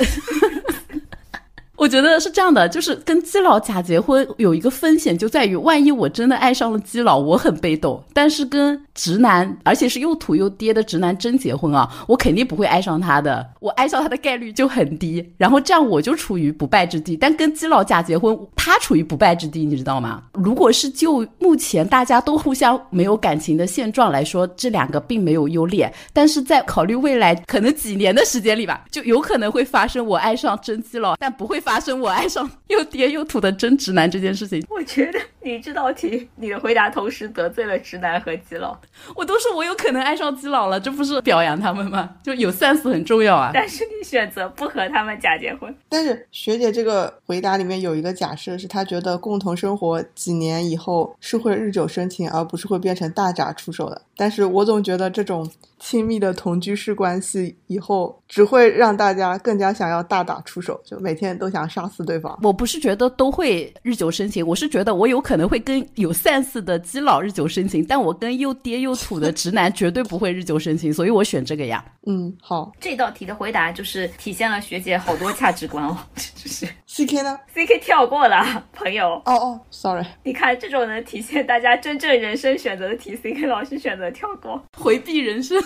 [1.82, 15.28] 我觉得是这样的，就是跟基佬假结婚有一个风险，就在于万一我真的爱上了基佬，我很被动；但是跟直男，而且是又土又爹的直男真结婚啊， 我肯定不会爱上他的，我爱上他的概率就很低。
[15.36, 17.16] 然后这样我就处于不败之地。
[17.16, 20.22] 但跟基佬假结婚，他处于不败之地，你知道吗？
[20.34, 25.92] 如果是就目前大家都互相没有感情的现状来说，这两个并没有优劣。
[26.12, 34.64] 但是在考虑未来可能几年的时间里吧，就有可能会发生我爱上真基佬，但不会发生我爱上又爹又土的真直男这件事情。
[34.68, 38.78] 我觉得你这道题，你的回答同时得罪了直男和基佬，
[39.14, 42.10] 我都说我有可能爱上基佬了，这不是表扬他们吗？
[42.22, 43.50] 就有 sense 很重要啊。
[43.52, 45.74] 但是你选择不和他们假结婚。
[45.88, 54.02] 但是学姐这个回答里面有一个假设，是她觉得共同生活几年以后是会日久生情，而不是会变成大打出手的。
[54.16, 62.36] 但是我总觉得这种亲密的同居式关系以后只会让大家更加想要大打出手，就每天都想杀死对方。
[62.42, 71.84] 我不是觉得都会日久生情，我是觉得我有可能会跟有 sense 的基佬日久生情，但我跟又爹又土的直男绝对不会日久生情，所以我选这个呀。
[72.06, 79.22] 嗯，好这道题的回答就是体现了学姐好多价值观哦，这 就是，CK 呢？CK 跳过了，朋友。
[79.24, 84.60] 哦哦，sorry，你看这种能体现大家真正人生选择的题，CK 老师选择跳过。
[84.76, 85.62] 回避人生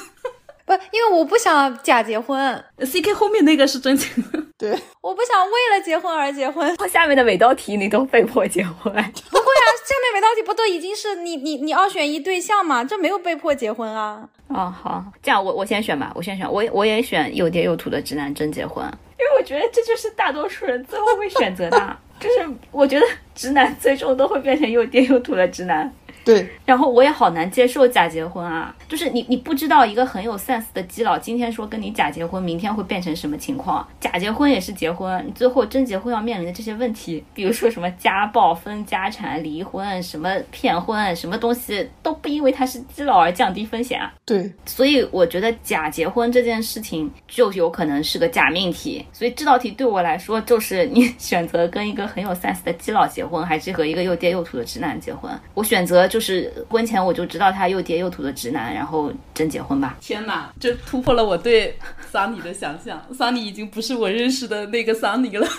[0.66, 4.46] 不，因为我不想假结婚，，CK 后面那个是真结婚。
[4.58, 6.76] 对，我不想为了结婚而结婚。
[6.90, 12.82] 下面的每道题你都被迫结婚， 不会啊，下面每道题不都已经是你你你二选一对象吗？
[12.82, 14.28] 这没有被迫结婚啊。
[14.48, 25.92] 哦，好，这样我我先选吧，我先选，我我也选又爹又土的直男真结婚，因为我觉得这就是大多数人最后会选择的，就是我觉得直男最终都会变成又爹又土的直男。
[26.26, 33.86] 对，然后我也好难接受假结婚啊，就是你你不知道一个很有 sense 的基佬今天说跟你假结婚，明天会变成什么情况？
[34.00, 44.12] 假结婚也是结婚，你最后真结婚要面临的这些问题，比如说什么家暴、分家产、离婚、什么骗婚，什么东西都不因为他是基佬而降低风险啊。
[44.24, 55.30] 对，所以我觉得假结婚这件事情就有可能是个假命题，所以这道题对我来说就是你选择跟一个很有 sense 的基佬结婚，还是和一个又爹又土的直男结婚？
[55.54, 59.96] 我选择就是婚前我就知道他又爹又土的直男，然后真结婚吧。
[60.00, 61.78] 天哪，这突破了我对
[62.10, 63.00] 桑尼的想象。
[63.14, 65.46] 桑尼已经不是我认识的那个桑尼了。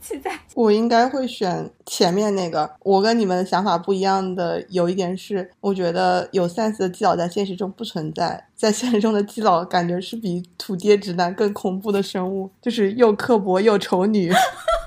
[0.00, 2.70] 现在我应该会选前面那个。
[2.80, 14.30] 我跟你们的想法不一样的有一点是，我觉得有 sense 的基佬在现实中不存在，在现实中的基佬感觉是比土爹直男更恐怖的生物，就是又刻薄又丑女，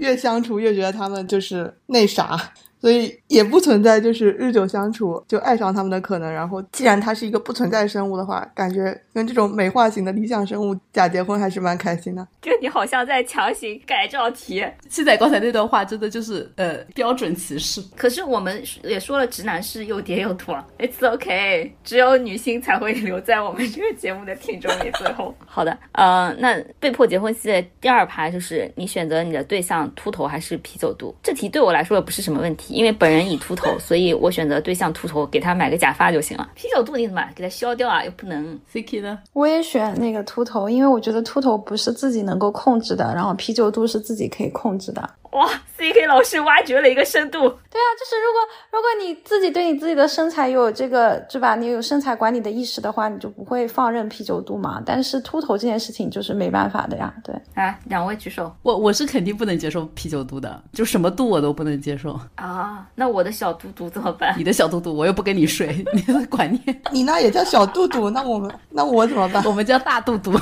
[0.00, 2.52] 越相处越觉得他们就是那啥。
[2.80, 6.32] 所以也不存在就是日久相处就爱上他们的可能。
[6.32, 12.26] 然后，既然它是一个不存在生物的话，感觉跟这种美化型的理想生物假结婚还是蛮开心的。
[12.40, 17.82] 就你好像在强行改造题，七仔刚才那段话真的就是呃标准歧视。
[17.96, 24.90] 可是我们也说了，直男是又爹又土啊，It's OK，只有女性才会留在我们这个节目的听众里。
[24.94, 36.48] 最后，好的，呃，那被迫结婚系列第二趴就是你选择你的对象秃头还是啤酒肚，这题对我来说也不是什么问题，因为本人已秃头，所以我选择对象秃头，给他买个假发就行了。
[36.54, 38.04] 啤酒肚你怎么给他削掉啊？
[38.04, 39.18] 又不能 CK 呢？
[39.32, 45.10] 我也选那个秃头，因为我觉得秃头不是自己能够控制的，然后啤酒肚是自己可以控制的。
[45.32, 47.38] 哇，C.K 老师挖掘了一个深度。
[47.38, 48.40] 对啊，就是如果
[48.72, 51.54] 如果你自己对你自己的身材有这个，是吧？
[51.54, 54.82] 你有身材管理的意识的话，你就不会放任啤酒肚嘛。
[54.84, 57.14] 但是秃头这件事情就是没办法的呀。
[57.22, 58.52] 对啊，两位举手。
[58.62, 62.59] 我我是肯定不能接受啤酒肚的，就什么肚我都不能接受啊。
[62.94, 64.34] 那我的小肚肚怎么办？
[64.38, 66.82] 你的小肚肚，我又不跟你睡，你的观念。
[66.90, 68.10] 你那也叫小肚肚？
[68.10, 69.44] 那我们那我怎么办？
[69.44, 70.32] 我们叫大肚肚。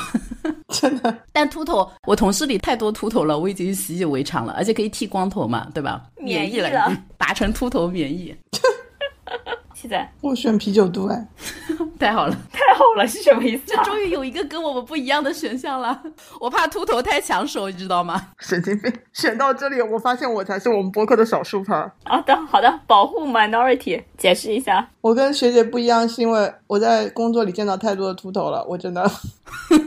[0.69, 6.03] 真的，但秃头，我同事里太多秃头了，我已经习以为常了，而且可以剃光头嘛，对吧？
[6.17, 6.71] 免疫了，
[7.17, 8.35] 达成秃头免疫。
[9.81, 11.29] 现在我选啤酒肚哎，
[12.01, 13.63] 太好了，太好了，是什么意思？
[13.65, 16.03] 这终于有一个跟我们不一样的选项了。
[16.41, 18.21] 我怕秃头太抢手，你知道吗？
[18.41, 18.93] 神经病！
[19.13, 21.93] 选到这里，我发现我才是我们博客的少数派。
[22.05, 24.89] 好的，好的，保护 minority，解释一下。
[25.01, 29.09] 我跟学姐不一样，是因为我在工作里见到太多的秃头了，我真的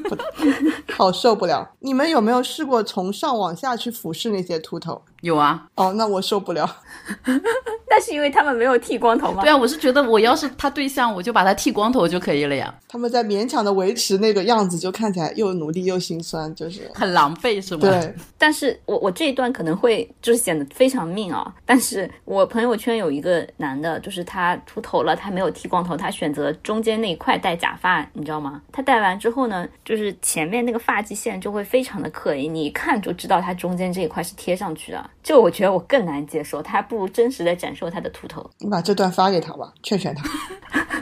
[0.96, 1.70] 好受不了。
[1.80, 5.02] 你们有没有试过从上往下去俯视那些秃头？
[5.22, 5.68] 有啊。
[5.76, 6.78] 哦，那我受不了。
[7.94, 9.42] 那是因为他们没有剃光头吗？
[9.42, 12.74] 对啊，我是觉得我要是他对象，我就把他剃光头就可以了呀。
[12.88, 17.82] 他们在勉强的维持那个样子，就看起来又努力又心酸，就是很狼狈，是吗？
[17.82, 18.16] 对。
[18.38, 21.54] 但是我我这一段可能会就是显得非常命啊。
[21.66, 28.62] 但是我朋友圈有一个男的，就是他秃头了，他没有剃光头，他选择中间那一块戴假发，你知道吗？
[28.72, 35.10] 他戴完之后呢，就是前面那个发际线就会非常的刻意，你一看就知道他中间这一块是贴上去的。
[35.24, 38.50] 就我觉得我更难接受，他还不如真实的展示他的秃头。
[38.60, 40.24] 你把这段发给他吧，劝劝他。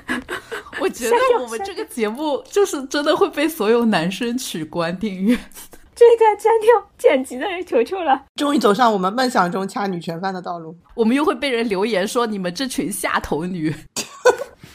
[0.81, 5.37] 我觉得我们这个节目就是真的会被所有男生取关订阅。
[5.95, 8.23] 这一段删掉，剪辑的人求求了。
[8.35, 10.73] 终于走上我们梦想中掐女权犯的道路。
[10.95, 13.75] 我们又会被人留言说你们这群下头女。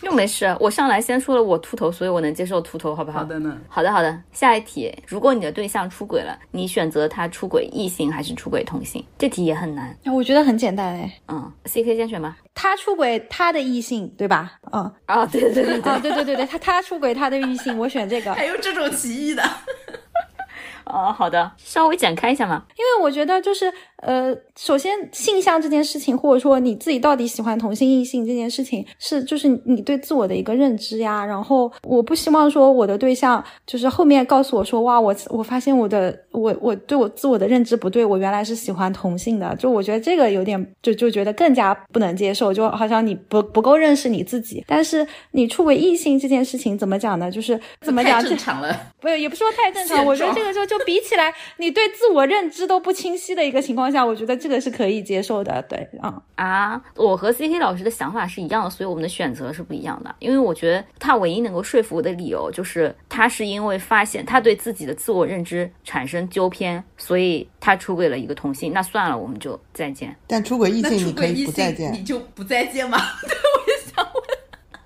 [0.05, 3.21] 又没事，我上来先说了我秃头，所以我能接受秃头，好不好？
[3.21, 4.21] 好的呢，好的好的。
[4.33, 9.05] 下一题，如果你的对象出轨了，你选择他出轨异性还是出轨同性？
[9.19, 9.97] 这题也很难。
[10.03, 11.12] 那我觉得很简单哎。
[11.29, 12.37] 嗯，C K 先选吧？
[12.55, 14.53] 他出轨他的异性，对吧？
[14.73, 18.33] 嗯啊，对对对对对对对对，他他出轨他的异性，我选这个。
[18.35, 19.43] 还有这种歧义的。
[20.85, 23.73] 哦，好的，稍微展开一下嘛，因为我觉得就是。
[24.05, 31.25] 呃，首先性向这件事情，或者说你自己到底喜欢同性异性这件事情，是就是你对自我的一个认知呀。
[31.25, 39.57] 然后我不希望说我的对象就是后面告诉我说，哇，我我发现我的我我对我自我的认知不对，我原来是喜欢同性的。
[39.57, 44.62] 就我觉得这个有点就就觉得更加不能接受，就好像你不不够认识你自己。
[44.69, 47.31] 但是你出轨异性这件事情怎么讲呢？
[47.31, 48.23] 就是怎么讲？
[48.23, 50.07] 正常了，不也不说太正常。
[50.07, 50.79] 我觉得这个就就。
[50.85, 55.62] 比起来，你对自我认知都不清晰的一个情况下，我觉得这个是可以接受的。
[55.68, 60.14] 对，啊啊，我和 C K 老师的想法是一样的，所以我们的选择是不一样的。
[60.18, 68.72] 因为我觉得他唯一能够说服我的理由，就是他是因为发现他对自己的自我认知产生纠偏，所以他出轨了一个同性。
[68.72, 70.14] 那算了，我们就再见。
[70.26, 72.98] 但出轨异性你可以不再见，你就不再见吗？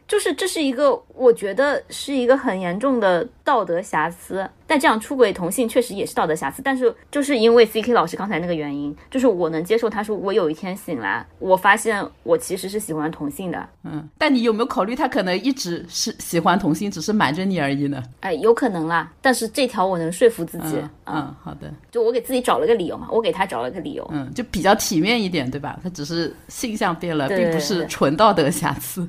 [0.08, 4.48] 就是这是一个，我觉得是一个很严重的道德瑕疵。
[4.66, 6.60] 但这样出轨同性确实也是道德瑕疵。
[6.62, 13.68] 但是就是因为 C K 老师刚才那个原因，就是我能接受他说我有一天醒来，我发现我其实是喜欢同性的。
[13.84, 18.02] 嗯，但你有没有考虑他可能一直是喜欢同性，只是瞒着你而已呢？
[18.20, 19.12] 哎，有可能啦。
[19.20, 20.76] 但是这条我能说服自己。
[21.04, 21.70] 嗯，好的。
[21.90, 24.06] 就我给自己找了个理由嘛，我给他找了个理由。
[24.10, 25.78] 嗯，就比较体面一点，对吧？
[25.82, 29.06] 他只是性向变了，并不是纯道德瑕疵。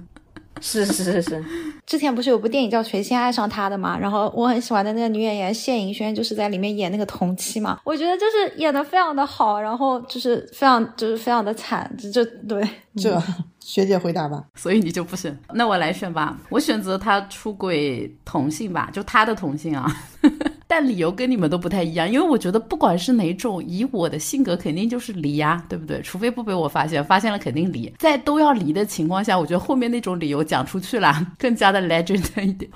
[0.61, 1.43] 是是是是，
[1.85, 3.97] 之前不是有部电影叫《谁先爱上他》的嘛？
[3.97, 7.79] 然后我很喜欢的那个女演员谢盈萱就是在里面演那个同妻嘛。
[7.83, 12.67] 我觉得就是演的非常的好，然后就是非常就是非常的惨，就就对
[12.97, 13.21] 这
[13.59, 14.43] 学姐回答吧。
[14.55, 15.37] 所以你就不选？
[15.53, 19.89] 那我来选吧，我选择他出轨同性吧，就他的同性啊。
[20.71, 25.99] 但理由跟你们都不太一样，因为我觉得不管是哪种，以我的性格肯定就是离呀，对不对？
[26.03, 27.91] 除非不被我发现，发现了肯定离。
[27.97, 32.69] 在都要离的情况下，我觉得后面那种理由讲出去了，更加的 legend 一点。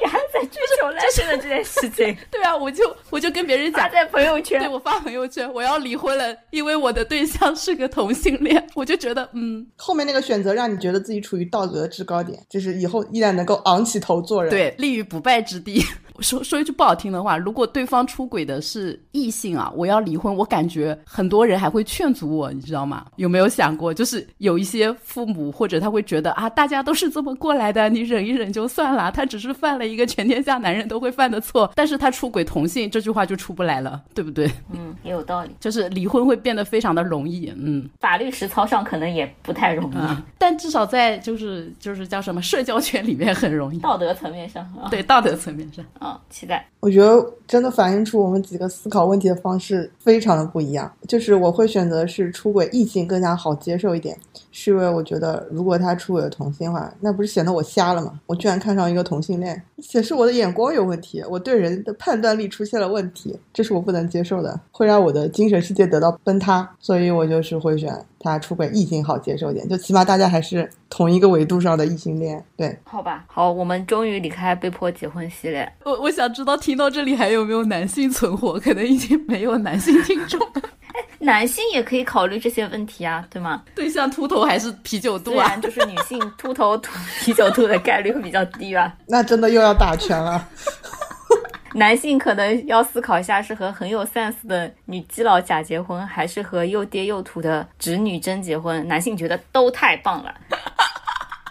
[0.00, 2.16] 你还在追求 legend 这件事情？
[2.30, 8.66] 对啊，我就我就跟别人讲在朋友圈，对我发朋友圈，我要离婚了，因为我的对象是个同性恋。
[8.74, 15.84] 我就觉得，嗯，后面那个选择让你觉得自己处于道德制高点，就是以后依然能够昂起头做人，对，立于不败之地。
[16.20, 23.06] 说说一句不好听的话，如果对方出轨的是异性啊，我要离婚，我感觉很多人还会劝阻我，你知道吗？
[23.16, 34.50] 有没有想过，就是有一些父母或者他会觉得啊，大家都是这么过来的，你忍一忍就算了，他只是犯了一个全天下男人都会犯的错，但是他出轨同性，这句话就出不来了，对不对？
[34.72, 39.96] 嗯，也有道理， 就是离婚会变得非常的容易，嗯，法律实操上可能也不太容易，
[40.38, 45.84] 但至少在就是就是叫什么社交圈里面很容易，道德层面上，对道德层面上。
[46.28, 46.68] 期待。
[46.80, 50.90] 我觉得真的反映出我们几个思考问题的方式非常的不一样。
[51.08, 54.18] 就是我会选择是出轨异性更加好接受一点，
[54.58, 58.18] 是因为我觉得如果他出轨了同性的话，那不是显得我瞎了吗？
[58.24, 66.66] 我居然看上一个同性恋，显示我的眼光有问题，我对人的判断力出现了问题，这是我不能接受的，会让我的精神世界得到崩塌。
[66.80, 72.42] 所以我就是会选他出轨异性好接受点，就起码大家还是同一个维度上的异性恋。
[72.56, 75.70] 对，好吧，好，我们终于离开被迫结婚系列。
[75.84, 78.58] 我我想知道听到这里还有没有男性存活？
[78.58, 80.62] 可能已经没有男性听众了。
[81.18, 83.62] 男性也可以考虑这些问题啊，对吗？
[83.74, 85.56] 对象秃头还是啤酒肚啊？
[85.62, 88.94] 就是女性秃头、秃啤酒肚的概率会比较低吧。
[89.08, 90.46] 那真的又要打拳了。
[91.74, 98.86] 男性可能要思考一下，是和很有 sense 的女基佬假结婚，还是和又爹又土的直女真结婚？
[98.88, 100.34] 男性觉得都太棒了。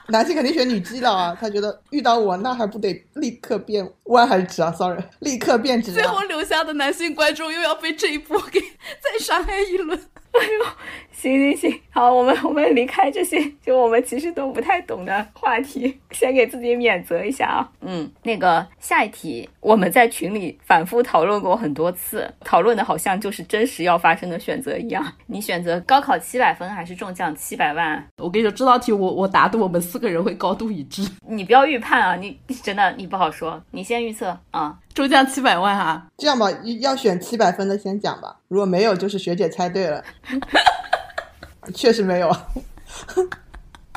[0.07, 5.93] 男性肯定选女基佬啊，他觉得遇到我那还不得立刻变弯还是直啊？Sorry，立刻变直、啊。
[5.95, 8.59] 最后留下的男性观众又要被这一波给
[9.01, 9.97] 再伤害一轮。
[10.31, 10.65] 哎呦，
[11.17, 17.71] 行行行，好，我们我们离开这些就我们其实都不太懂的话题，先给自己免责一下啊。
[17.81, 25.05] 嗯，那个下一题，我们在群里反复讨论过很多次，讨论的好像就是真实要发生的选择一样。
[25.25, 28.05] 你选择高考七百分还是中奖七百万？
[28.17, 31.01] 我跟你说，这道题我我答的我们四个人会高度一致。
[31.27, 34.77] 你不要预判啊，你 真的你不好说，你先预测啊。
[34.93, 36.07] 中奖七百万啊！
[36.15, 36.47] 这样吧，
[36.79, 38.37] 要选七百分的先讲吧。
[38.47, 40.01] 如果没有，就是学姐猜对了。
[41.73, 42.47] 确实没有啊。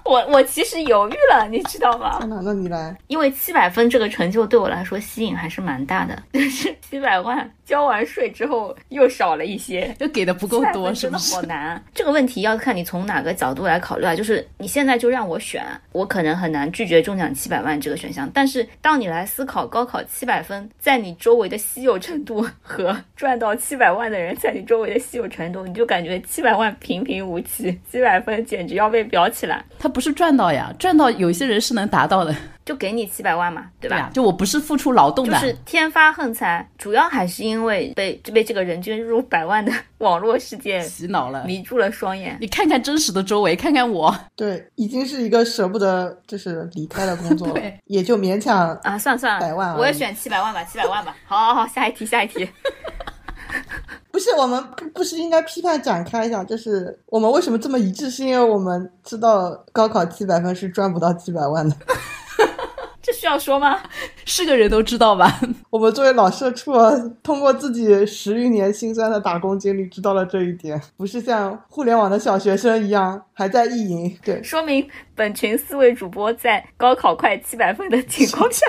[0.08, 2.16] 我我其实犹豫了，你知道吗？
[2.18, 2.96] 天哪，那你来。
[3.08, 11.82] 因为七百分这个成就对我来说吸引还是蛮大的，就是七百万交完税之后又少了一些，又给的不够多，真的好难。
[11.94, 14.16] 这个问题要看你从哪个角度来考虑啊。
[14.16, 18.28] 就是你现在就让我选，我可能很难拒绝中奖七百万这个选项。
[18.32, 29.62] 但是当你来思考高考七百分在你周围的稀有程度和赚到七百万的人在你周围的稀有程度，你就感觉七百万平平无奇，七百分简直要被裱起来。
[29.78, 32.32] 他不是赚到呀，赚到有些人是能达到的，
[32.64, 34.08] 就给你七百万嘛，对吧？
[34.14, 42.38] 就我不是付出劳动的，就是天发横财，主要还是因为被就被这个人均入百万的网络世界洗脑了，迷住了双眼。
[42.40, 51.16] 你看看真实的周围，看看我，对，已经是一个舍不得就是离开的工作了， 也就勉强啊，算了算了，百万，我也选七百万吧，七百万吧。
[51.26, 52.48] 好，好，好，下一题，下一题。
[54.10, 58.10] 不是我们不不是应该批判展开一下，就是我们为什么这么一致？
[58.10, 61.76] 是因为我们知道高考七百分是赚不到七百万的。
[63.00, 63.80] 这需要说吗？
[64.26, 65.40] 是个人都知道吧？
[65.70, 66.74] 我们作为老社畜，
[67.22, 74.18] 通过自己十余年辛酸的打工经历，知道了这一点，不是像互联网的小学生一样还在意淫。
[74.22, 78.66] 对，说明本群四位主播在高考快七百分的情况下。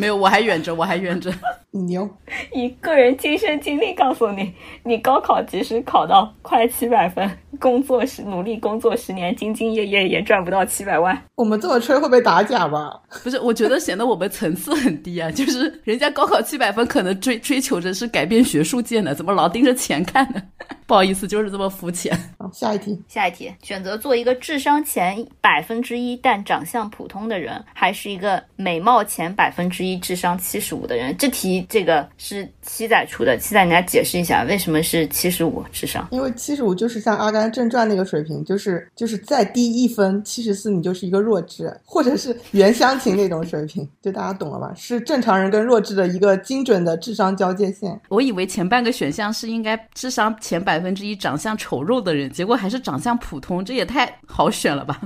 [0.00, 1.30] 没有，我还远着，我还远着。
[1.72, 2.08] 你牛！
[2.52, 7.30] 以个人亲身经历告诉你，你高考即使考到快七百分，
[7.60, 11.16] 工作十努力工作十年，兢兢业业也赚不到七百万。
[11.36, 13.00] 我们这么吹会被打假吧？
[13.22, 15.30] 不是，我觉得显得我们层次很低啊。
[15.30, 20.42] 就是人家高考七百分，可能追追求着是改变学术界呢，怎么老盯着钱看呢？
[20.90, 22.12] 不好意思，就是这么肤浅。
[22.36, 31.16] 好，下一题，下一题，选择做一个智商前百分之一但长相普通的人，还是一个美貌前百分之一智商七十五的人？
[31.16, 36.08] 这题这个是七仔出的，七仔你来解释一下为什么是七十五智商？
[36.10, 44.72] 因为七十五就是像《阿甘正传》那个水平，就是就是再低一分，七十四你就是一个弱智，或者是袁湘琴那种水平，就大家懂了吧？
[44.74, 48.00] 是正常人跟弱智的一个精准的智商交界线。
[48.08, 50.70] 我以为前半个选项是应该智商前百。
[50.70, 55.00] 百分之一长相丑陋的人，结果还是长相普通，这也太好选了吧？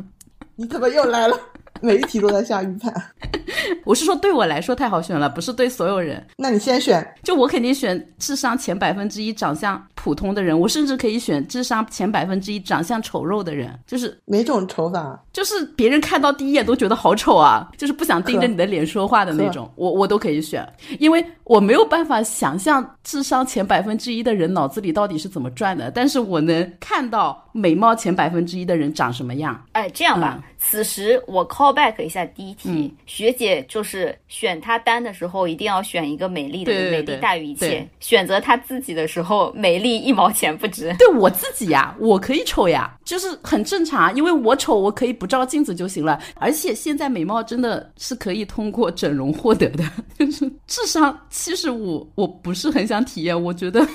[0.56, 1.36] 你怎么又来了？
[1.86, 2.92] 每一题都在下预判。
[3.84, 6.26] 我是说，对我来说太好选了，不是对所有人。
[6.38, 10.58] 那你先选，就我肯定选智商前百分之一、长相普通的人。
[10.58, 13.78] 我甚至可以选智商前百分之一、长相丑陋的人。
[13.86, 15.22] 就是哪种丑法？
[15.32, 19.70] 就是别人看到第一眼都觉得好丑啊，就是不想盯着你的脸说话的那种。
[19.76, 20.66] 我我都可以选，
[20.98, 29.60] 因为我没有办法想象智商前百分之一的人脑子里到底是怎么转的，但是我能看到美貌前百分之一的人长什么样。
[29.72, 37.86] 哎，这样吧，此时我 call back 一下第一题，学姐就是选她单的时候一定要选一个美丽的，美丽大于一切。
[38.00, 40.94] 选择她自己的时候，美丽一毛钱不值。
[40.98, 46.18] 对我自己呀，我可以丑呀，就是很正常，因为我丑，我可以不照镜子就行了。
[46.36, 49.84] 而且现在美貌真的是可以通过整容获得的，
[50.18, 53.42] 就是智商七十五，我不是很想体验。
[53.42, 53.86] 我觉得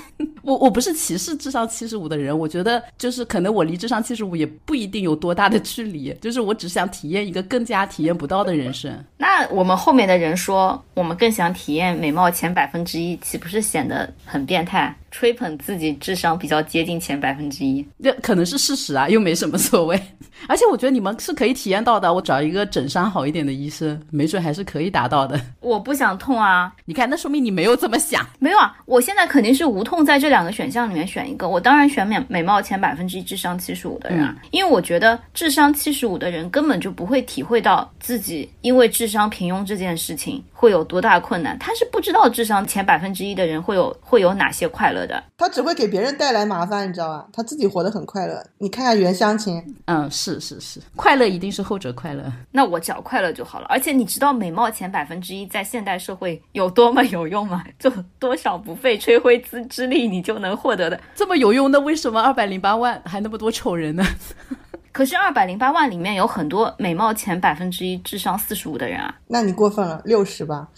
[0.41, 8.91] 我我不是歧视智商七十五的人，我觉得就是可能我离智商七十五也不一定有多大的距离，就是我只想体验一个更加体验不到的人生。
[9.17, 14.95] 那我们后面的人说我们更想体验美貌前百分之一，岂不是显得很变态？
[15.11, 19.99] 吹捧自己智商比较接近前百分之一，这可能是事实啊，又没什么所谓。
[20.47, 22.13] 而且我觉得你们是可以体验到的。
[22.13, 25.39] 我找一个整伤好一点的医生，没准还是可以达到的。
[25.61, 26.71] 我不想痛啊！
[26.85, 28.23] 你看，那说明你没有这么想。
[28.37, 31.47] 没有啊，我现在肯定是无痛，在这两个选项里面选一个。
[31.49, 41.57] 我当然选美美貌前百分之一、智商七十五的人，啊，因为我觉得智商七十五的人根本就不会体会到自己因为智商平庸这件事情会有多大困难。
[41.59, 45.21] 他是不知道智商前百分之一的人会有会有哪些快乐的。
[45.37, 47.27] 他只会给别人带来麻烦，你知道吧？
[47.33, 48.45] 他自己活得很快乐。
[48.57, 52.23] 你看看袁湘琴，嗯，是是是，快乐一定是后者快乐。
[52.51, 53.65] 那我只要快乐就好了。
[53.69, 57.63] 而且你知道美貌前百分之一在现代社会有多么有用吗？
[57.79, 61.69] 就多少不费吹灰之之力你就能获得的，这么有用？
[61.71, 64.03] 那为什么二百零八万还那么多丑人呢？
[64.91, 69.15] 可是二百零八万里面有很多美貌前百分之一、智商四十五的人啊。
[69.27, 70.67] 那你过分了，六十吧。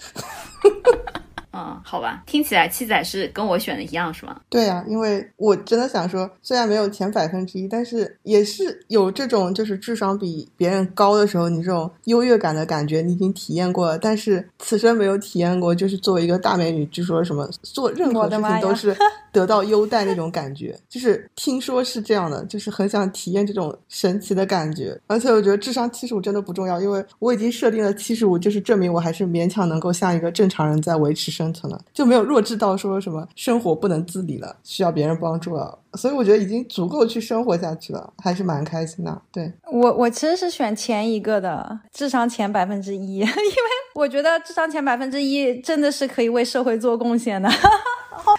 [1.54, 4.40] 嗯，好吧，听起来七仔是跟我选的一样，是吗？
[4.50, 13.98] 对呀，因为我真的想说，虽然没有前百分之一，但是也是有这种就是智商比别人高的时候，你这种优越感的感觉，你已经体验过了。
[14.00, 18.96] 但是此生没有体验过，就是作为一个大美女，据说什么做任何事情都是
[19.32, 25.00] 得到优待那种感觉，就是听说是这样的，就是很想体验这种神奇的感觉。
[25.06, 31.52] 而且我觉得智商七十五真的不重要，因为我已经设定了七十五，就是证明我还是勉强能够像一个正常人在维持生。
[31.54, 39.22] 存了就没有弱智到说什么生活不能自理了，需要别人帮助了，所以我觉得已经足够去生活下去了，还是蛮开心的。
[39.34, 43.34] 对我，我其实是选前一个的，智商前百分之一， 因为
[43.96, 47.50] 我觉得智商前百分之一真的是可以为社会做贡献的。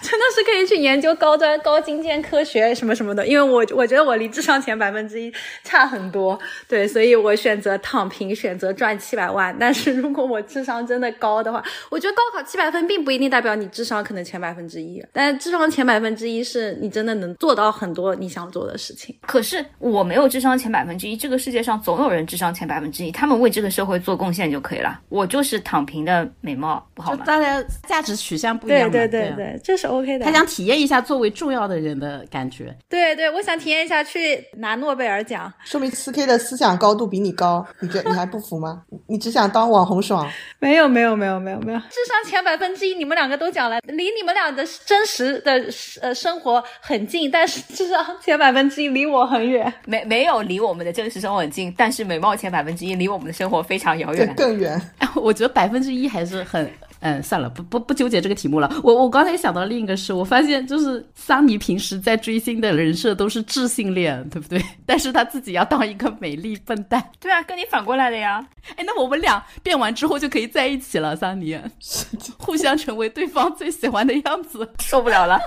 [0.01, 5.31] 真的是可以去研究高端高精尖科学什么什么的，因为我我觉得我离智商前百分之一
[5.63, 9.55] 差很多，对，所以我选择躺平，选择赚七百万。
[9.59, 19.15] 但是如果我智商真的高的话，我觉得高考七百分并不一定代表你智商可能前百分之一，但是智商前百分之一是你真的能做到很多你想做的事情。
[19.21, 24.99] 可是我没有智商前百分之一，这个世界上总有人智商前百分之一，他们为这个社会做贡献就可以了。
[25.09, 27.23] 我就是躺平的美貌，不好吗？
[27.25, 30.25] 大家价值取向不一样，对对对对，这是 OK 的。
[30.25, 32.75] 他想体验一下作为重要的人的感觉。
[32.87, 35.51] 对对，我想体验一下去拿诺贝尔奖。
[35.63, 38.83] 说明四 K 的思想高度比你高，你觉你还不服吗？
[39.09, 40.29] 你只想当网红爽？
[40.59, 45.65] 没有没有没有没有没有，智商前百分之一，你们两个都讲了，离你们俩的真实的
[46.01, 49.73] 呃生活很近，但是智商前百分之一离我很远。
[49.85, 54.79] 没没有离我们的真实生活很近，但是美貌前百分之一离我们的生活非常遥远，更远。
[55.15, 56.71] 我觉得百分之一还是很。
[57.03, 58.73] 嗯，算了，不不不纠结这个题目了。
[58.81, 64.63] 我我刚才想到另一个事，我发现就是桑尼平时在追星的人设都是智性恋，对不对？
[64.85, 67.03] 但是他自己要当一个美丽笨蛋。
[67.19, 68.45] 对啊，跟你反过来的呀。
[68.77, 71.59] 哎，那我们俩变完之后就可以在一起了，桑尼，
[72.39, 74.71] 互相成为对方最喜欢的样子。
[74.79, 75.37] 受不了了。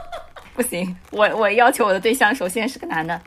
[0.57, 3.21] 不行，我我要求我的对象首先是个男的。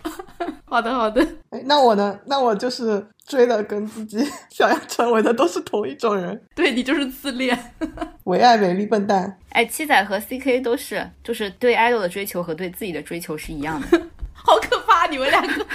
[0.65, 1.21] 好 的好的，
[1.51, 2.19] 哎，那我呢？
[2.25, 4.17] 那我就是追的跟自己
[4.49, 6.41] 想要成为的都是同一种人。
[6.55, 7.57] 对你就是自恋，
[8.25, 9.37] 唯爱美丽笨蛋。
[9.51, 14.01] 哎，七仔和 CK 都是，就是对 idol 的追求和对自己的追求是一样的。
[14.33, 15.65] 好可怕，你们两个。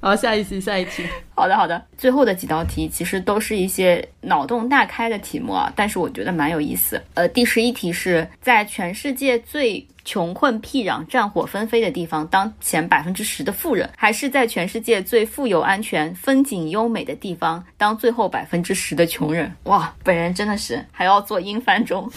[0.00, 1.04] 好，下一期，下一题。
[1.40, 1.82] 好的，好的。
[1.96, 7.00] 最后的几道题其实都是一些脑洞大开的题目啊，但是我觉得蛮有意思。
[7.14, 9.86] 呃，第十一题是在全世界最。
[10.02, 19.52] 穷困僻壤、战火纷飞的地方当前百分之十的富人，还是在全世界最富有、安全、风景优美的地方当最后百分之十的穷人？
[19.64, 22.10] 哇，本人真的是还要做英翻中。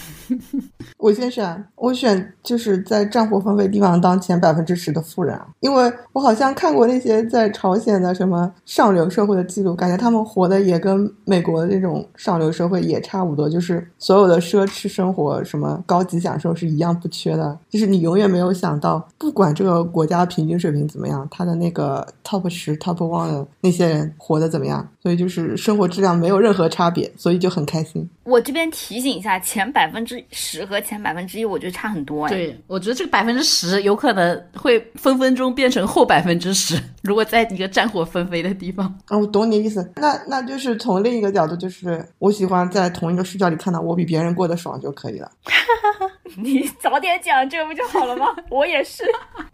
[0.98, 17.58] 我先选，我选就是在战火纷飞地方当前百分之十的富人啊，因为我好像看过那些在朝鲜的什么上流社会的记录，感觉他们活的也跟美国那种上流社会也差不多，就是所有的奢侈生活、什么高级享受是一样不缺的。
[17.70, 24.88] 就是你永远没有想到，不管这个国家平均水平怎么样，他的那个 top 十、top one 的那些人活得怎么样？
[25.02, 28.10] 所以就是生活质量没有任何差别，所以就很开心。
[28.24, 32.30] 我这边提醒一下，前百分之十和前百分之一，我觉得差很多哎。
[32.30, 36.80] 对，我觉得这个百分之十有可能会分分钟变成后百分之十。
[37.02, 39.92] 如果在一个战火纷飞的地方，啊，我懂你的意思。
[39.98, 45.30] 那那就是从另一个角度，就是我喜欢在同一个视角里看到我比别人过得爽就可以了。
[46.38, 48.26] 你早点讲这个不就好了吗？
[48.50, 49.04] 我也是。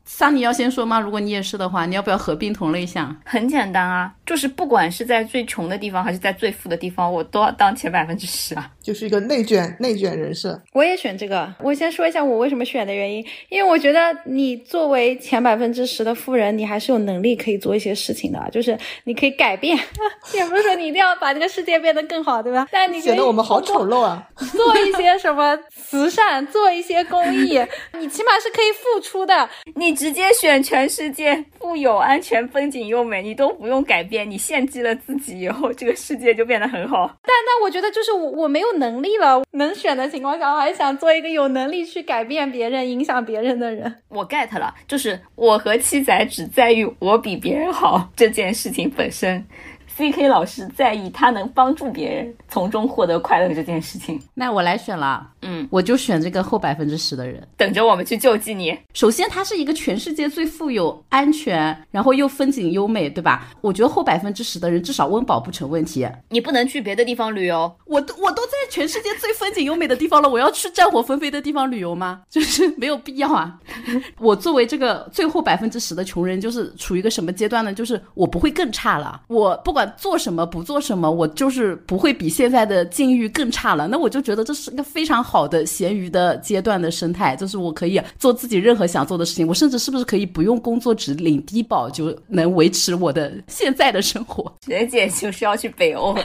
[0.06, 1.00] 桑尼要先说吗？
[1.00, 3.14] 如果你也是的话，你要不要合并同类项？
[3.26, 8.72] 很简单啊，就是不管是在最穷的地方还是在最富的地方，我都要当前百分之十啊。
[8.82, 10.60] 就是一个内卷内卷人设。
[10.72, 11.54] 我也选这个。
[11.60, 19.80] 我先说一下我为什么选的原因，因为我觉得你作为前百分之十的富人，你还是有能力可以做一些事情的，就是你可以改变，
[20.36, 22.68] 也不是说你一定要把这个世界变得更好，对吧？
[22.70, 24.22] 但你可以显得我们好丑陋啊！
[24.52, 27.58] 做一些什么慈善，做一些公益，
[27.98, 29.50] 你起码是可以付出的。
[29.76, 37.10] 你直接选全世界富有、安全、风景优美，你都不用改变，你献祭了自己以后，这个世界就变得很好。
[37.24, 43.96] 但但我觉得就是我我没有能力了，能选的情况下，我还想做一个有能力去改变别人、影响别人的人。
[44.10, 49.19] 我 get 了，就是我和七仔只在于我比别人好这件事情本身。
[49.88, 54.22] C K 老师在意他能帮助别人从中获得快乐这件事情。
[54.34, 57.46] 那我来选了，嗯，我就选这个后百分之十的人。
[57.58, 58.78] 等着我们去救济你。
[58.94, 63.48] 首先，他是一个全世界最富有、安全，然后又风景优美，对吧？
[63.62, 66.08] 我觉得后百分之十的人至少温饱不成问题。
[66.30, 72.22] 你不能去别的地方旅游，我都我都在全世界最风景优美的地方了，我要去战火纷飞的地方旅游吗？
[72.30, 73.60] 就是没有必要啊。
[74.20, 77.74] 我作为这个最后百分之十的穷人，就是处于一个什么阶段呢？
[77.74, 83.88] 就是我不会更差了，我不管做什么不做什么，我就是不会比现在的境遇更差了。
[83.88, 94.52] 那我就觉得这是一个非常好的咸鱼的阶段的生态，就是我可以做自己任何想做的事情，我甚至是不是可以不用工作，只领低保就能维持我的现在的生活？
[94.66, 96.18] 学姐就是要去北欧，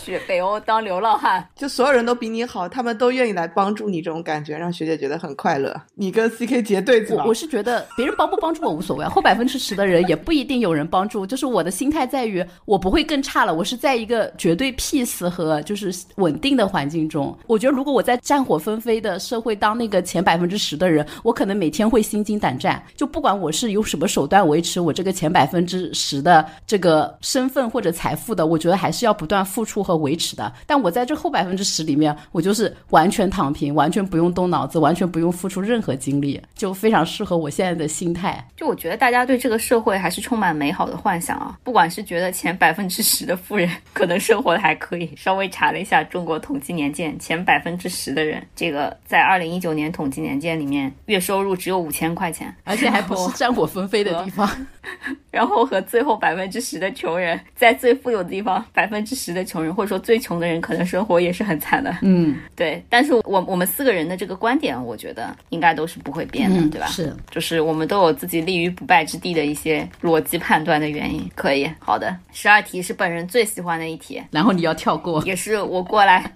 [0.00, 1.44] 去北欧当流浪汉。
[1.56, 5.74] 就所有人都比你好，他们都愿意来帮助你，这种感觉让学姐觉得很快乐。
[5.96, 11.26] 你跟 CK 结对子了我我是觉得别人帮不帮助我无所谓，后百分之十的人也不一定有人帮助。
[11.26, 17.36] 就是我的心态在于，我不会更差了，我是在一个绝对 peace 和就是稳定的环境中。
[17.46, 22.82] 我觉得如果我在战火纷飞的社会当那个前百分之十的人，我可能每天会心惊胆战。
[22.96, 30.52] 就不管我是用什么手段维持我这个前百分之十的这个身份或者财富的，我觉得还是要不断付出和维持的。
[30.66, 38.44] 但我在这后百分之十里面，我就是完全躺平，完全不用动脑子，完全不用付出任何精力，就非常适合我现在的心态。
[38.56, 54.48] 就我觉得大家对这个社会还是充满美好的幻想啊，不管是觉得前百分之十的富人可能生活的还可以，稍微查了一下中国统计年鉴，前百分之十的人，这个在二零一九年统计年鉴里面，月收入只有五千块钱， 而且还不是战火纷飞的地方。
[55.30, 61.96] 然后和最后百分之十的穷人，在最富有的地方，百分之十的穷人，或者说最穷的人，可能生活也是很惨的。
[62.02, 66.86] 嗯，对，但是我我们四个人的这个观点，我觉得应该都是不会变的，嗯对吧？
[66.88, 71.26] 是，就是我们都有自己立于不败之地的一些逻辑判断的原因。
[71.34, 75.22] 可以，好的，十二题是本人最喜欢的一题，然后你要跳过。
[75.24, 76.30] 也是我过来，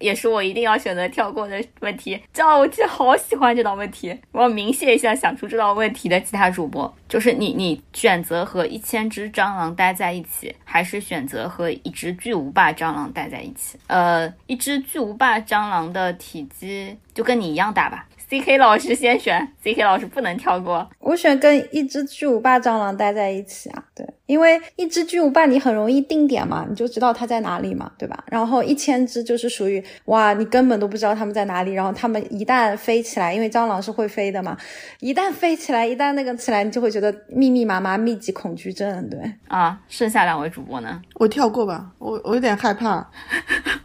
[0.00, 2.20] 也是我一定要选择跳过的问题。
[2.32, 6.92] 这道我就好喜欢这道问题，我要明谢一下想出这道问题的其他主播。
[7.08, 13.78] 就是你，你选择和一千只蟑螂待在一起，还是选择和一只巨无霸蟑螂待在一起？
[13.86, 18.06] 呃，一只巨无霸蟑螂的体积就跟你一样大吧。
[18.30, 20.88] C K 老师先选，C K 老师不能跳过。
[21.00, 28.22] 我选跟一只巨无霸蟑螂待在一起啊，对，因为一只巨无霸你很容易定点嘛，你就知道它在哪里嘛，对吧？
[28.28, 34.56] 然后一千只就是属于哇，你根本都不知道它们在哪里，然后它们一旦飞起来，因为蟑螂是会飞的嘛，
[35.00, 39.18] 一旦飞起来，一旦那个起来，你就会觉得密密麻麻、密集恐惧症，对。
[39.48, 41.02] 啊，剩下两位主播呢？
[41.14, 43.04] 我跳过吧，我我有点害怕。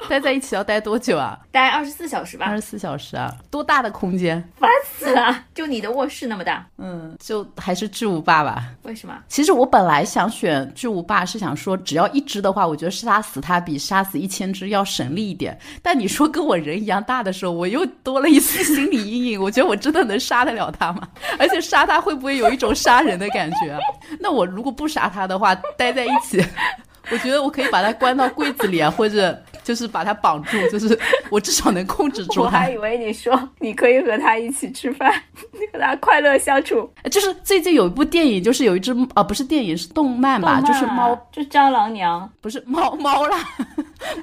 [0.08, 1.36] 待在一起要待多久啊？
[1.52, 2.54] 待二十四小时吧二。
[2.56, 3.36] 十四小时啊？
[3.50, 4.35] 多大的空间？
[4.60, 5.44] 烦死了！
[5.54, 8.66] 就你的卧室那么大，嗯，就还是巨无霸吧。
[8.84, 9.16] 为什么？
[9.28, 15.58] 其实我本来想选巨无霸，是想说只要一只的话，我觉得杀死它比杀死一千只要省力一点。
[15.82, 19.42] 但你说跟我人一样大的时候，我又多了一丝心理阴影。
[19.42, 21.08] 我觉得我真的能杀得了它吗？
[21.38, 23.80] 而且杀它会不会有一种杀人的感觉啊？
[24.20, 26.44] 那我如果不杀它的话，待在一起，
[27.12, 30.98] 我觉得我可以把它关到柜子里啊，或者就是把它绑住，就是
[31.32, 32.70] 我至少能控制住它我还。
[32.72, 35.12] 以为你说你可以和他一起吃饭，
[35.74, 36.88] 和他快乐相处。
[37.10, 42.30] 就是最近有一部电影，就是有一只啊，不是电影，是动漫吧，就是猫，就蟑螂娘。
[42.40, 43.38] 不是猫 猫啦，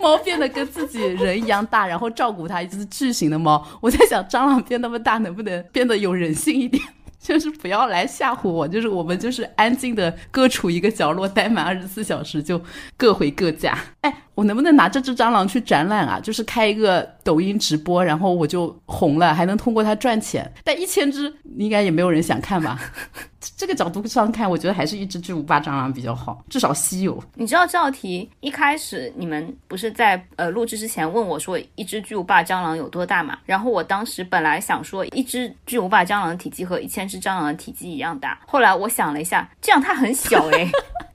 [0.00, 3.66] 猫变得跟自己人一样大，然后照顾它，一只巨型的猫。
[3.80, 6.80] 我在想，蟑螂变那么大，能不能变得有人性一点？
[7.22, 12.60] 就是不要来吓唬我，就是我们就是安静的各处一个角落，待满二十四小时就
[12.96, 13.78] 各回各家。
[14.00, 16.18] 哎，我能不能拿这只蟑螂去展览啊？
[16.20, 20.50] 就是开一个抖音直播，然后我就红了，还能通过它赚钱。
[20.64, 22.78] 但一千只应该也没有人想看吧？
[23.56, 27.22] 这个角度上看，我觉得还是一只巨无霸蟑螂比较好，至少稀有。
[27.34, 33.38] 你知道这道题一开始你们不是在呃录制之前问我说一只巨无霸蟑螂有多大嘛？
[33.44, 40.70] 然后我当时本来想说一只巨无霸蟑螂的体积和一千只蟑螂的体积一样大，后来我想了一下，这样它很小诶。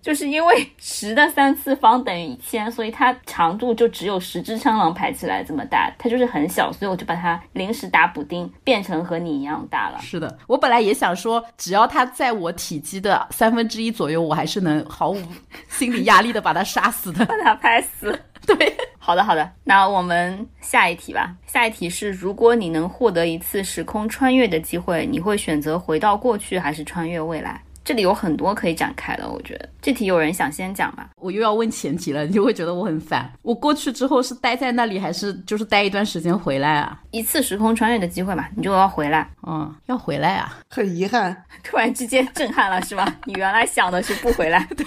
[0.07, 9.99] 就是因为 十的三次方等于一千，所以它长度就只有十只蟑螂排起来这么大，它就是很小，所以我就把它临时打补丁变成和你一样大了。
[9.99, 15.21] 是的，我本来也想说，只要它在我体积的三分之一左右，我还是能毫无
[15.67, 18.17] 心理压力的把它杀死的，把它拍死。
[18.47, 18.55] 对，
[18.97, 21.35] 好的好的，那我们下一题吧。
[21.45, 27.61] 下一题是，如果你能获得一次时空穿越的机会，你会选择回到过去还是穿越未来？
[27.87, 31.07] 这里有很多可以展开的，我觉得这题有人想先讲吧？
[31.15, 33.31] 我又要问前提了，你就会觉得我很烦。
[33.41, 36.99] 我过去之后是待在那里，还是就是待一段时间回来啊？
[37.11, 39.29] 一次时空穿越的机会嘛，你就要回来。
[39.47, 40.53] 嗯，要回来啊？
[40.69, 43.07] 很遗憾， 突然之间震撼了是吧？
[43.23, 44.67] 你原来想的是不回来？
[44.75, 44.85] 对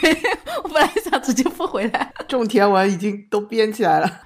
[0.62, 4.20] 我本来想直接不回来，种田文已经都编起来了。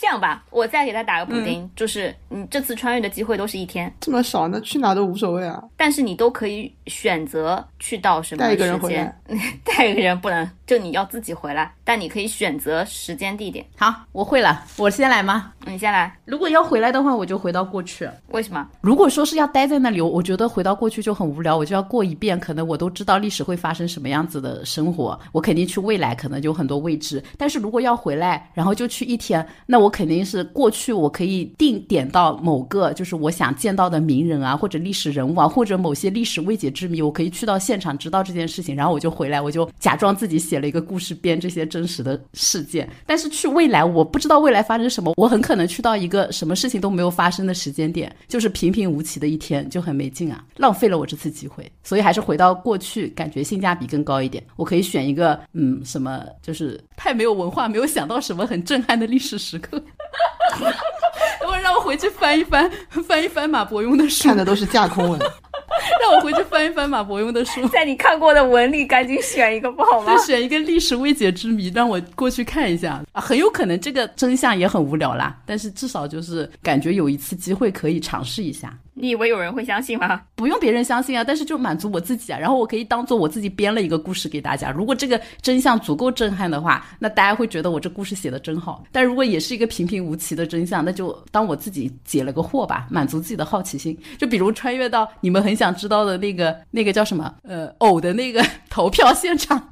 [0.00, 5.62] 这样吧，我再给他打个补丁，就是你这次穿越的机会都是一天，这么少，那去哪都无所谓啊。
[5.76, 9.14] 但是你都可以选择去到什么带一个人时间。
[9.28, 13.66] 回来，带一个人不能，就你要自己回来，但你可以选择时间地点。
[13.76, 15.52] 好，我会了，我先来吗？
[15.66, 18.08] 你先来，如果要回来的话，我就回到过去。
[18.28, 18.64] 为什么？
[18.80, 27.20] 如果说是要待在那里，我我觉得回到过去就很无聊，我就要过一遍，可能我都知道历史会发生什么样子的生活，我肯定去未来，可能就很多未知。
[27.36, 42.88] 但是如果要回来，然后就去一天，那我肯定是过去我可以定点到某个就是我想见到的名人啊，或者历史人物啊，或者某些历史未解之谜，我可以去到现场知道这件事情，然后我就回来，我就假装自己写了一个故事，编这些真实的事件。
[43.06, 51.70] 但是去未来，我不知道未来发生什么，我很可能去到一个什么事情都没有发生的时间点，就是平平无奇的一天，就很没劲啊，浪费了我这次机会。
[51.82, 54.44] 所以还是回到过去，感觉性价比更高一点。
[54.56, 59.82] 我可以选一个，嗯，什么就是太没有文化，没有想到什么很震撼的历史时刻。
[61.40, 62.70] 等会让我回去翻一翻，
[63.06, 65.20] 翻一翻马伯庸的书看，的都是架空文，
[66.00, 67.66] 让我回去翻一翻马伯庸的书。
[67.68, 70.22] 在你看过的文里，赶紧选一个不好吗就？
[70.24, 80.20] 选一个历史未解之谜，让我过去看一下啊，很有可能这个真相也很无聊啦，但是至少就是感觉有一次机会可以尝试一下，你以为有人会相信吗？
[80.34, 84.70] 不用别人相信啊，但是就满足我自己啊，然后我可以当做我自己编了一个故事给大家。
[84.70, 88.84] 如果这个真相足够震撼的话，那大家会觉得我这故事写的真好。
[88.92, 93.98] 但如果也是一个平平无奇的真相，那就当我自己解了个惑吧，满足自己的好奇心。
[94.18, 99.70] 就比如穿越到你们很想知道的那个那个叫什么呃偶的那个 投票现场。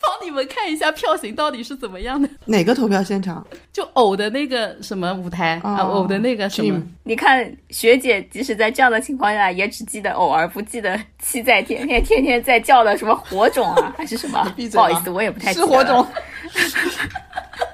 [0.00, 3.44] 帮你们看一下票型到底是怎么样的，哪个投票现场？
[3.72, 14.68] 就偶的那个什么舞台、啊，哦偶的那个什么你看学姐，即使在这样的情况下，也只记得偶而不记得七在天天天天在叫的什么火种啊，还是什么 闭？
[14.68, 16.12] 嘴不好意思，我也不太记得是火种了。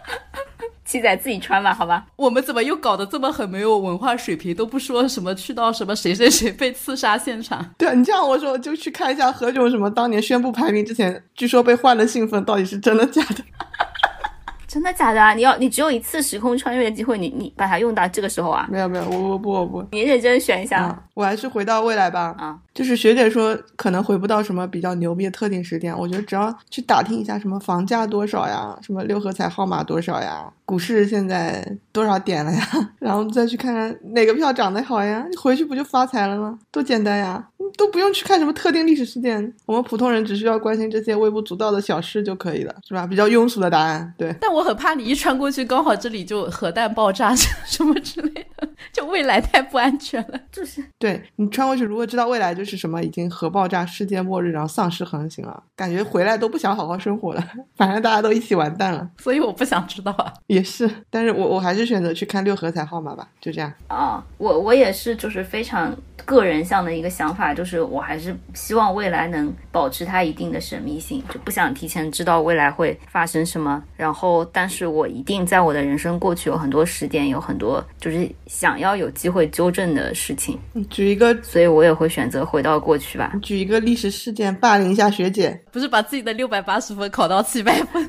[0.90, 2.04] 七仔自己穿吧，好吧。
[2.16, 4.52] 我们怎么又搞得这么很没有文化水平？
[4.52, 13.44] 都不说什么去到什么谁谁谁被刺杀现场，对啊，你这样我说就去看一下何炅什么当年宣布排名之前，据说被换了兴奋，到底是真的假的？
[14.66, 15.32] 真的假的啊？
[15.34, 18.66] 你要你只有一次时空穿越的机会，你你把它用到这个时候啊？
[18.68, 19.84] 没有没有，我我不我不。
[19.92, 20.82] 你认真选一下。
[20.82, 22.34] 啊，我还是回到未来吧。
[22.38, 32.66] 啊，就是学姐说可能回不到什么比较牛逼的特定时间，我觉得只要去打听一下什么房价多少呀，什么六合彩号码多少呀，股市现在多少点了呀，
[32.98, 36.58] 然后再去看看哪个票涨得好呀，你回去不就发财了吗？
[36.72, 43.06] 多简单呀，都不用去看什么特定历史事件，我们普通人只需要关心这些微不足道的小事就可以了，是吧？
[43.06, 44.34] 比较庸俗的答案，对。
[44.40, 47.34] 但我很怕你一穿过去，刚好这里就核弹爆炸
[47.66, 50.40] 什么之类的，就未来太不安全了。
[50.52, 57.44] 就是对你穿过去，如果知道未来就是什么已经核爆炸、世界末日，然后丧尸横行了，感觉回来都不想好好生活了，
[57.76, 59.08] 反正大家都一起完蛋了。
[59.18, 60.32] 所以我不想知道啊。
[60.46, 63.72] 也是，但是我我还是选择去看六合彩号码吧，就这样。
[63.88, 73.82] 啊，我我也是，就是非常个人向的一个想法，就是我还是希望未来能保持它一定的神秘性，就不想提前知道未来会发生什么。
[73.96, 83.32] 然后，但是我一定在我的人生过去有很多时点，有很多就是想要有机会纠正的事情，你举一个所以我也会选择回到过去吧。
[83.42, 88.08] 举一个历史事件霸凌一下学姐， 不是把自己的六百八十分考到七百分，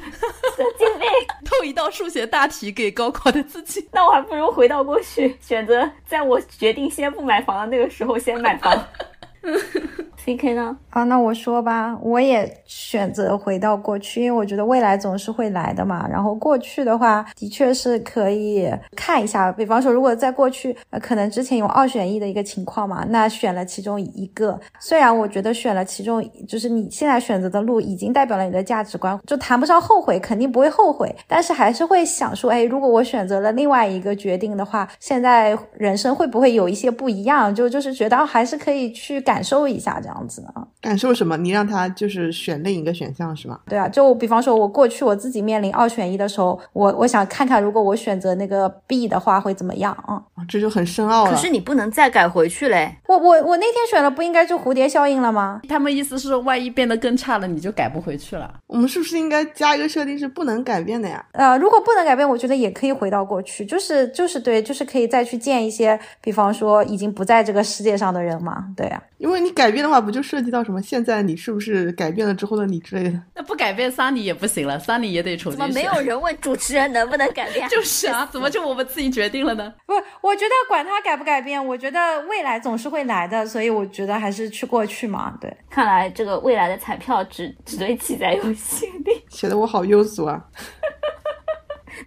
[0.61, 1.09] 神经病！
[1.43, 3.87] 透一道数学大题给高考的自己。
[3.91, 8.71] 那我还不如回到过去，选择在我决定先不买房的那个时候先买房。
[10.23, 10.77] C K 呢？
[10.91, 16.07] 啊，那我说吧，我也选择回到过去，因为我觉得未来总是会来的嘛。
[16.07, 37.53] 然后过去的话，的确是可以看一下，比方说，如果在过去，呃，可能之前有二选一的一个情况嘛，那选了其中一个，虽然我觉得选了其中，就是你现在选择的路已经代表了你的价值观，就谈不上后悔，肯定不会后悔，但是还是会想说，哎，如果我选择了另外一个决定的话，现在人生会不会有一些不一样？
[37.55, 40.67] 就就是觉得还是可以去感受一下这样子啊。
[40.81, 41.37] 感受什么？
[41.37, 43.57] 你让他就是选另一个选项是吗？
[43.69, 50.15] 对啊，就比方说，我过去我自己面临二选一的时候，我我想看看，如果我选择那个 B 的话会怎么样啊？
[50.35, 51.31] 啊，这就很深奥了。
[51.31, 52.97] 可是你不能再改回去嘞。
[53.07, 55.61] 我我我那天选了，不应该就蝴蝶效应了吗？
[55.69, 58.53] 他们意思是，万一变得更差了，你就改不回去了。
[58.67, 61.23] 我们是不是应该加一个设定是不能改变的呀？
[61.31, 68.65] 呃，如果不能改变，我觉得也可以回到过去，就是就是对，就是可以再去见一些，比方说已经不在这个世界上的人嘛。
[68.75, 70.81] 对啊，因为你改变的话，不就涉及到什么？
[70.81, 73.21] 现在你是不是改变了之后的你之类的？
[73.35, 77.65] 那不改变桑尼也不行了，桑尼也得重新怎么没有人问主持人能不能改变？
[77.69, 79.71] 就是啊，怎么就我们自己决定了呢？
[79.85, 79.93] 不，
[80.27, 85.37] 我觉得管他改不改变，我觉得未来总是会来的，所以我觉得还是去过去嘛。
[85.39, 89.23] 对，看来这个未来的彩票只只对七仔有吸引力。
[89.29, 90.43] 写的我好庸俗啊！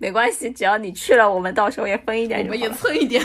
[0.01, 3.23] 没关系，只要你去了，我们到时候也分一点，我们也蹭一点。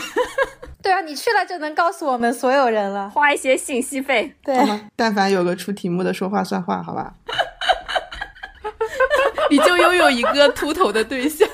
[0.82, 4.34] 对啊，你去了就能告诉我们所有人了，花一些信息费。
[4.42, 4.56] 对，
[4.96, 7.12] 但凡有个出题目的说话算话，好吧？
[9.50, 11.48] 你就拥有一个秃头的对象，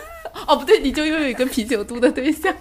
[0.47, 2.55] 哦不对，你就拥有一个啤酒肚的对象。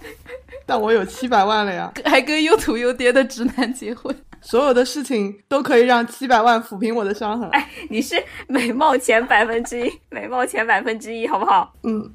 [0.68, 7.48] 但我有七百万了呀，还跟又土又爹的直男结婚，所有的事情都可以让七百万抚平我的伤痕。
[7.50, 11.72] 哎，你是美貌前百分之一，美貌前百分之一，好不好？
[11.84, 12.12] 嗯。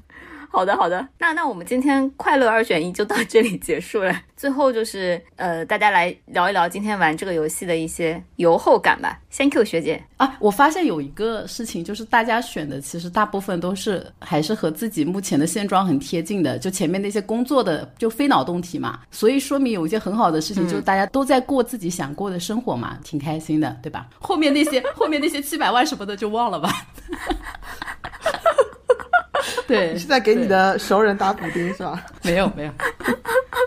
[0.52, 4.14] 好的，好的，那那我们今天快乐二选一就到这里结束了。
[4.36, 9.18] 最后就是呃，大家来聊一聊今天玩这个游戏的一些游后感吧。
[9.30, 24.06] 先 Q 学姐啊，我发现有一个事情，就是大家选的其实大部分都是还是和自己目前的现状很贴近的，就前面那些工作的就非脑洞题嘛，所以说明有一件很好的事情，就是大家都在过自己想过的生活嘛，挺开心的，对吧？
[24.20, 26.70] 后面那些后面那些七百万什么的就忘了吧。
[29.66, 32.02] 对， 你是在给你的熟人打补丁是吧？
[32.22, 32.72] 没有没有，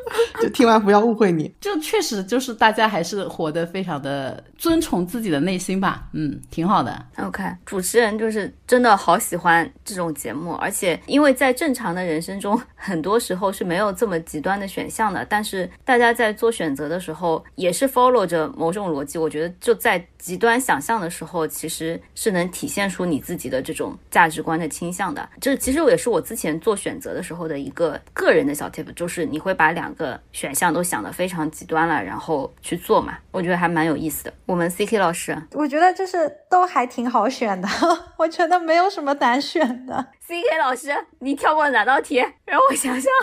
[0.41, 1.53] 就听完不要误会你。
[1.61, 7.05] 就确实就是大家还是活得非常的遵从自己的内心吧，嗯，挺好的。
[7.17, 19.17] OK，主持人就是真的好喜欢这种节目，而且因为在正常的人生中，很多时候是没有这么极端的选项的，但是大家在做选择的时候也是 follow 着某种逻辑。
[19.17, 25.27] 我觉得就在极端想象的时候，其实是能体现出你自己的这种价值观的倾向的。
[25.39, 33.17] 这其实也是我之前做选择的时候的一个个人的小 tip，就是你会把两个选项都想的非常极端了，然后去做嘛。
[33.31, 34.33] 我觉得还蛮有意思的。
[34.45, 37.67] 我们 C K 老师，我觉得就是都还挺好选的，
[38.17, 40.07] 我觉得没有什么难选的。
[40.27, 42.15] C K 老师，你跳过哪道题？
[42.45, 43.13] 让我想想，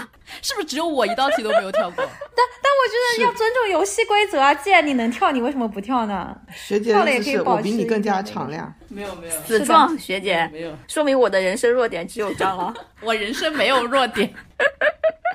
[0.40, 1.96] 是不是只有我一道题都没有跳过？
[2.06, 4.54] 但但我觉得要尊重游戏规则啊！
[4.54, 6.32] 既然你能跳，你为什么不跳呢？
[6.54, 8.72] 学姐的意思是我比你更加敞亮。
[8.88, 12.72] 没有没有，死壮学姐没有，说明我的人生弱点只有蟑螂。
[13.02, 14.32] 我人生没有弱点。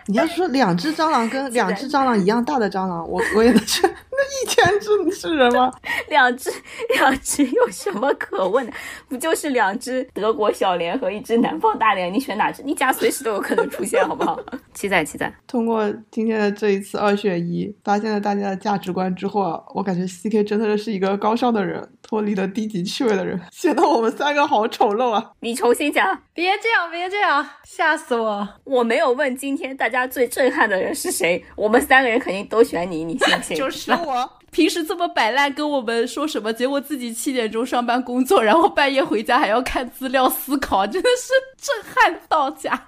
[0.09, 3.85] 你要说两只蟑螂跟两只蟑螂一样大的蟑螂，我我也能去。
[3.85, 5.69] 那一千只你是人吗？
[6.07, 6.49] 两只
[6.95, 8.71] 两只有什么可问的？
[9.09, 12.09] 不就是两只德国小蠊和一只南方大蠊？
[12.11, 12.61] 你选哪只？
[12.63, 14.39] 你家随时都有可能出现， 好不好？
[14.73, 15.33] 期待期待。
[15.47, 25.31] 通过今天的这一次二选一，发现了大家的价值观之后啊，我感觉 C K 真的是一个高尚的人，脱离了低级趣味的人， 显得我们三个好丑陋啊！
[25.39, 28.47] 你重新讲，别这样，别这样，吓死我！
[28.63, 33.57] 我没有问今天大家最震撼的人是谁，我们三个人肯定都选你，你信不信？
[33.57, 41.31] 就是我平时这么摆烂，跟我们说什么，结果自己七点钟上班工作，然后半夜回家还要看资料思考，真的是
[41.61, 42.83] 震撼到家。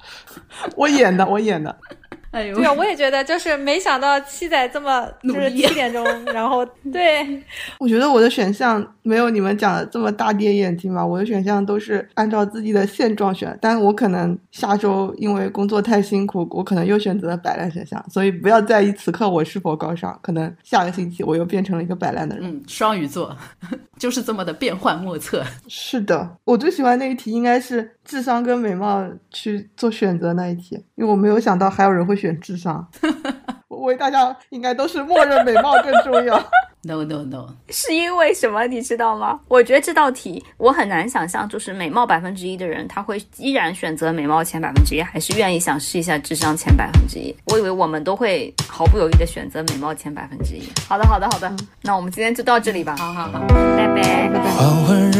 [0.75, 1.77] 我演的，我演的。
[2.31, 7.43] 哎呦，对啊，我也觉得，就是没想到七仔这么就是七点钟， 然后 对，
[7.79, 11.05] 我觉得我的选项没有你们讲的这么大跌眼镜吧。
[11.05, 18.03] 我的选项都是按照自己的现状选，但我可能下周因为工作太辛苦，我可能又选择了摆烂选项。
[18.09, 22.45] 所以不要在意此刻我是否高尚，可能下个星期我又变成了一个摆烂的人。
[22.47, 23.35] 嗯，双鱼座
[23.97, 25.43] 就是这么的变幻莫测。
[25.67, 32.87] 是的，我最喜欢那一题应该是智商跟美貌去做选择那一题，因为我没有想到还有人会选智商。
[33.69, 36.43] 我为大家应该都是默认美貌更重要。
[36.81, 38.65] No no no，是因为什么？
[38.65, 39.41] 你知道吗？
[39.49, 47.35] 我觉得这道题我很难想象，就是美貌百分之一的人，他会依然选择美貌前百分之一，还是愿意想试一下智商前百分之一？
[47.47, 50.63] 我以为我们都会毫不犹豫的选择美貌前百分之一。
[50.87, 52.95] 好的，好的，好的，那我们今天就到这里吧。
[52.95, 53.45] 好好好，
[53.75, 54.29] 拜拜。
[54.57, 55.11] 黄昏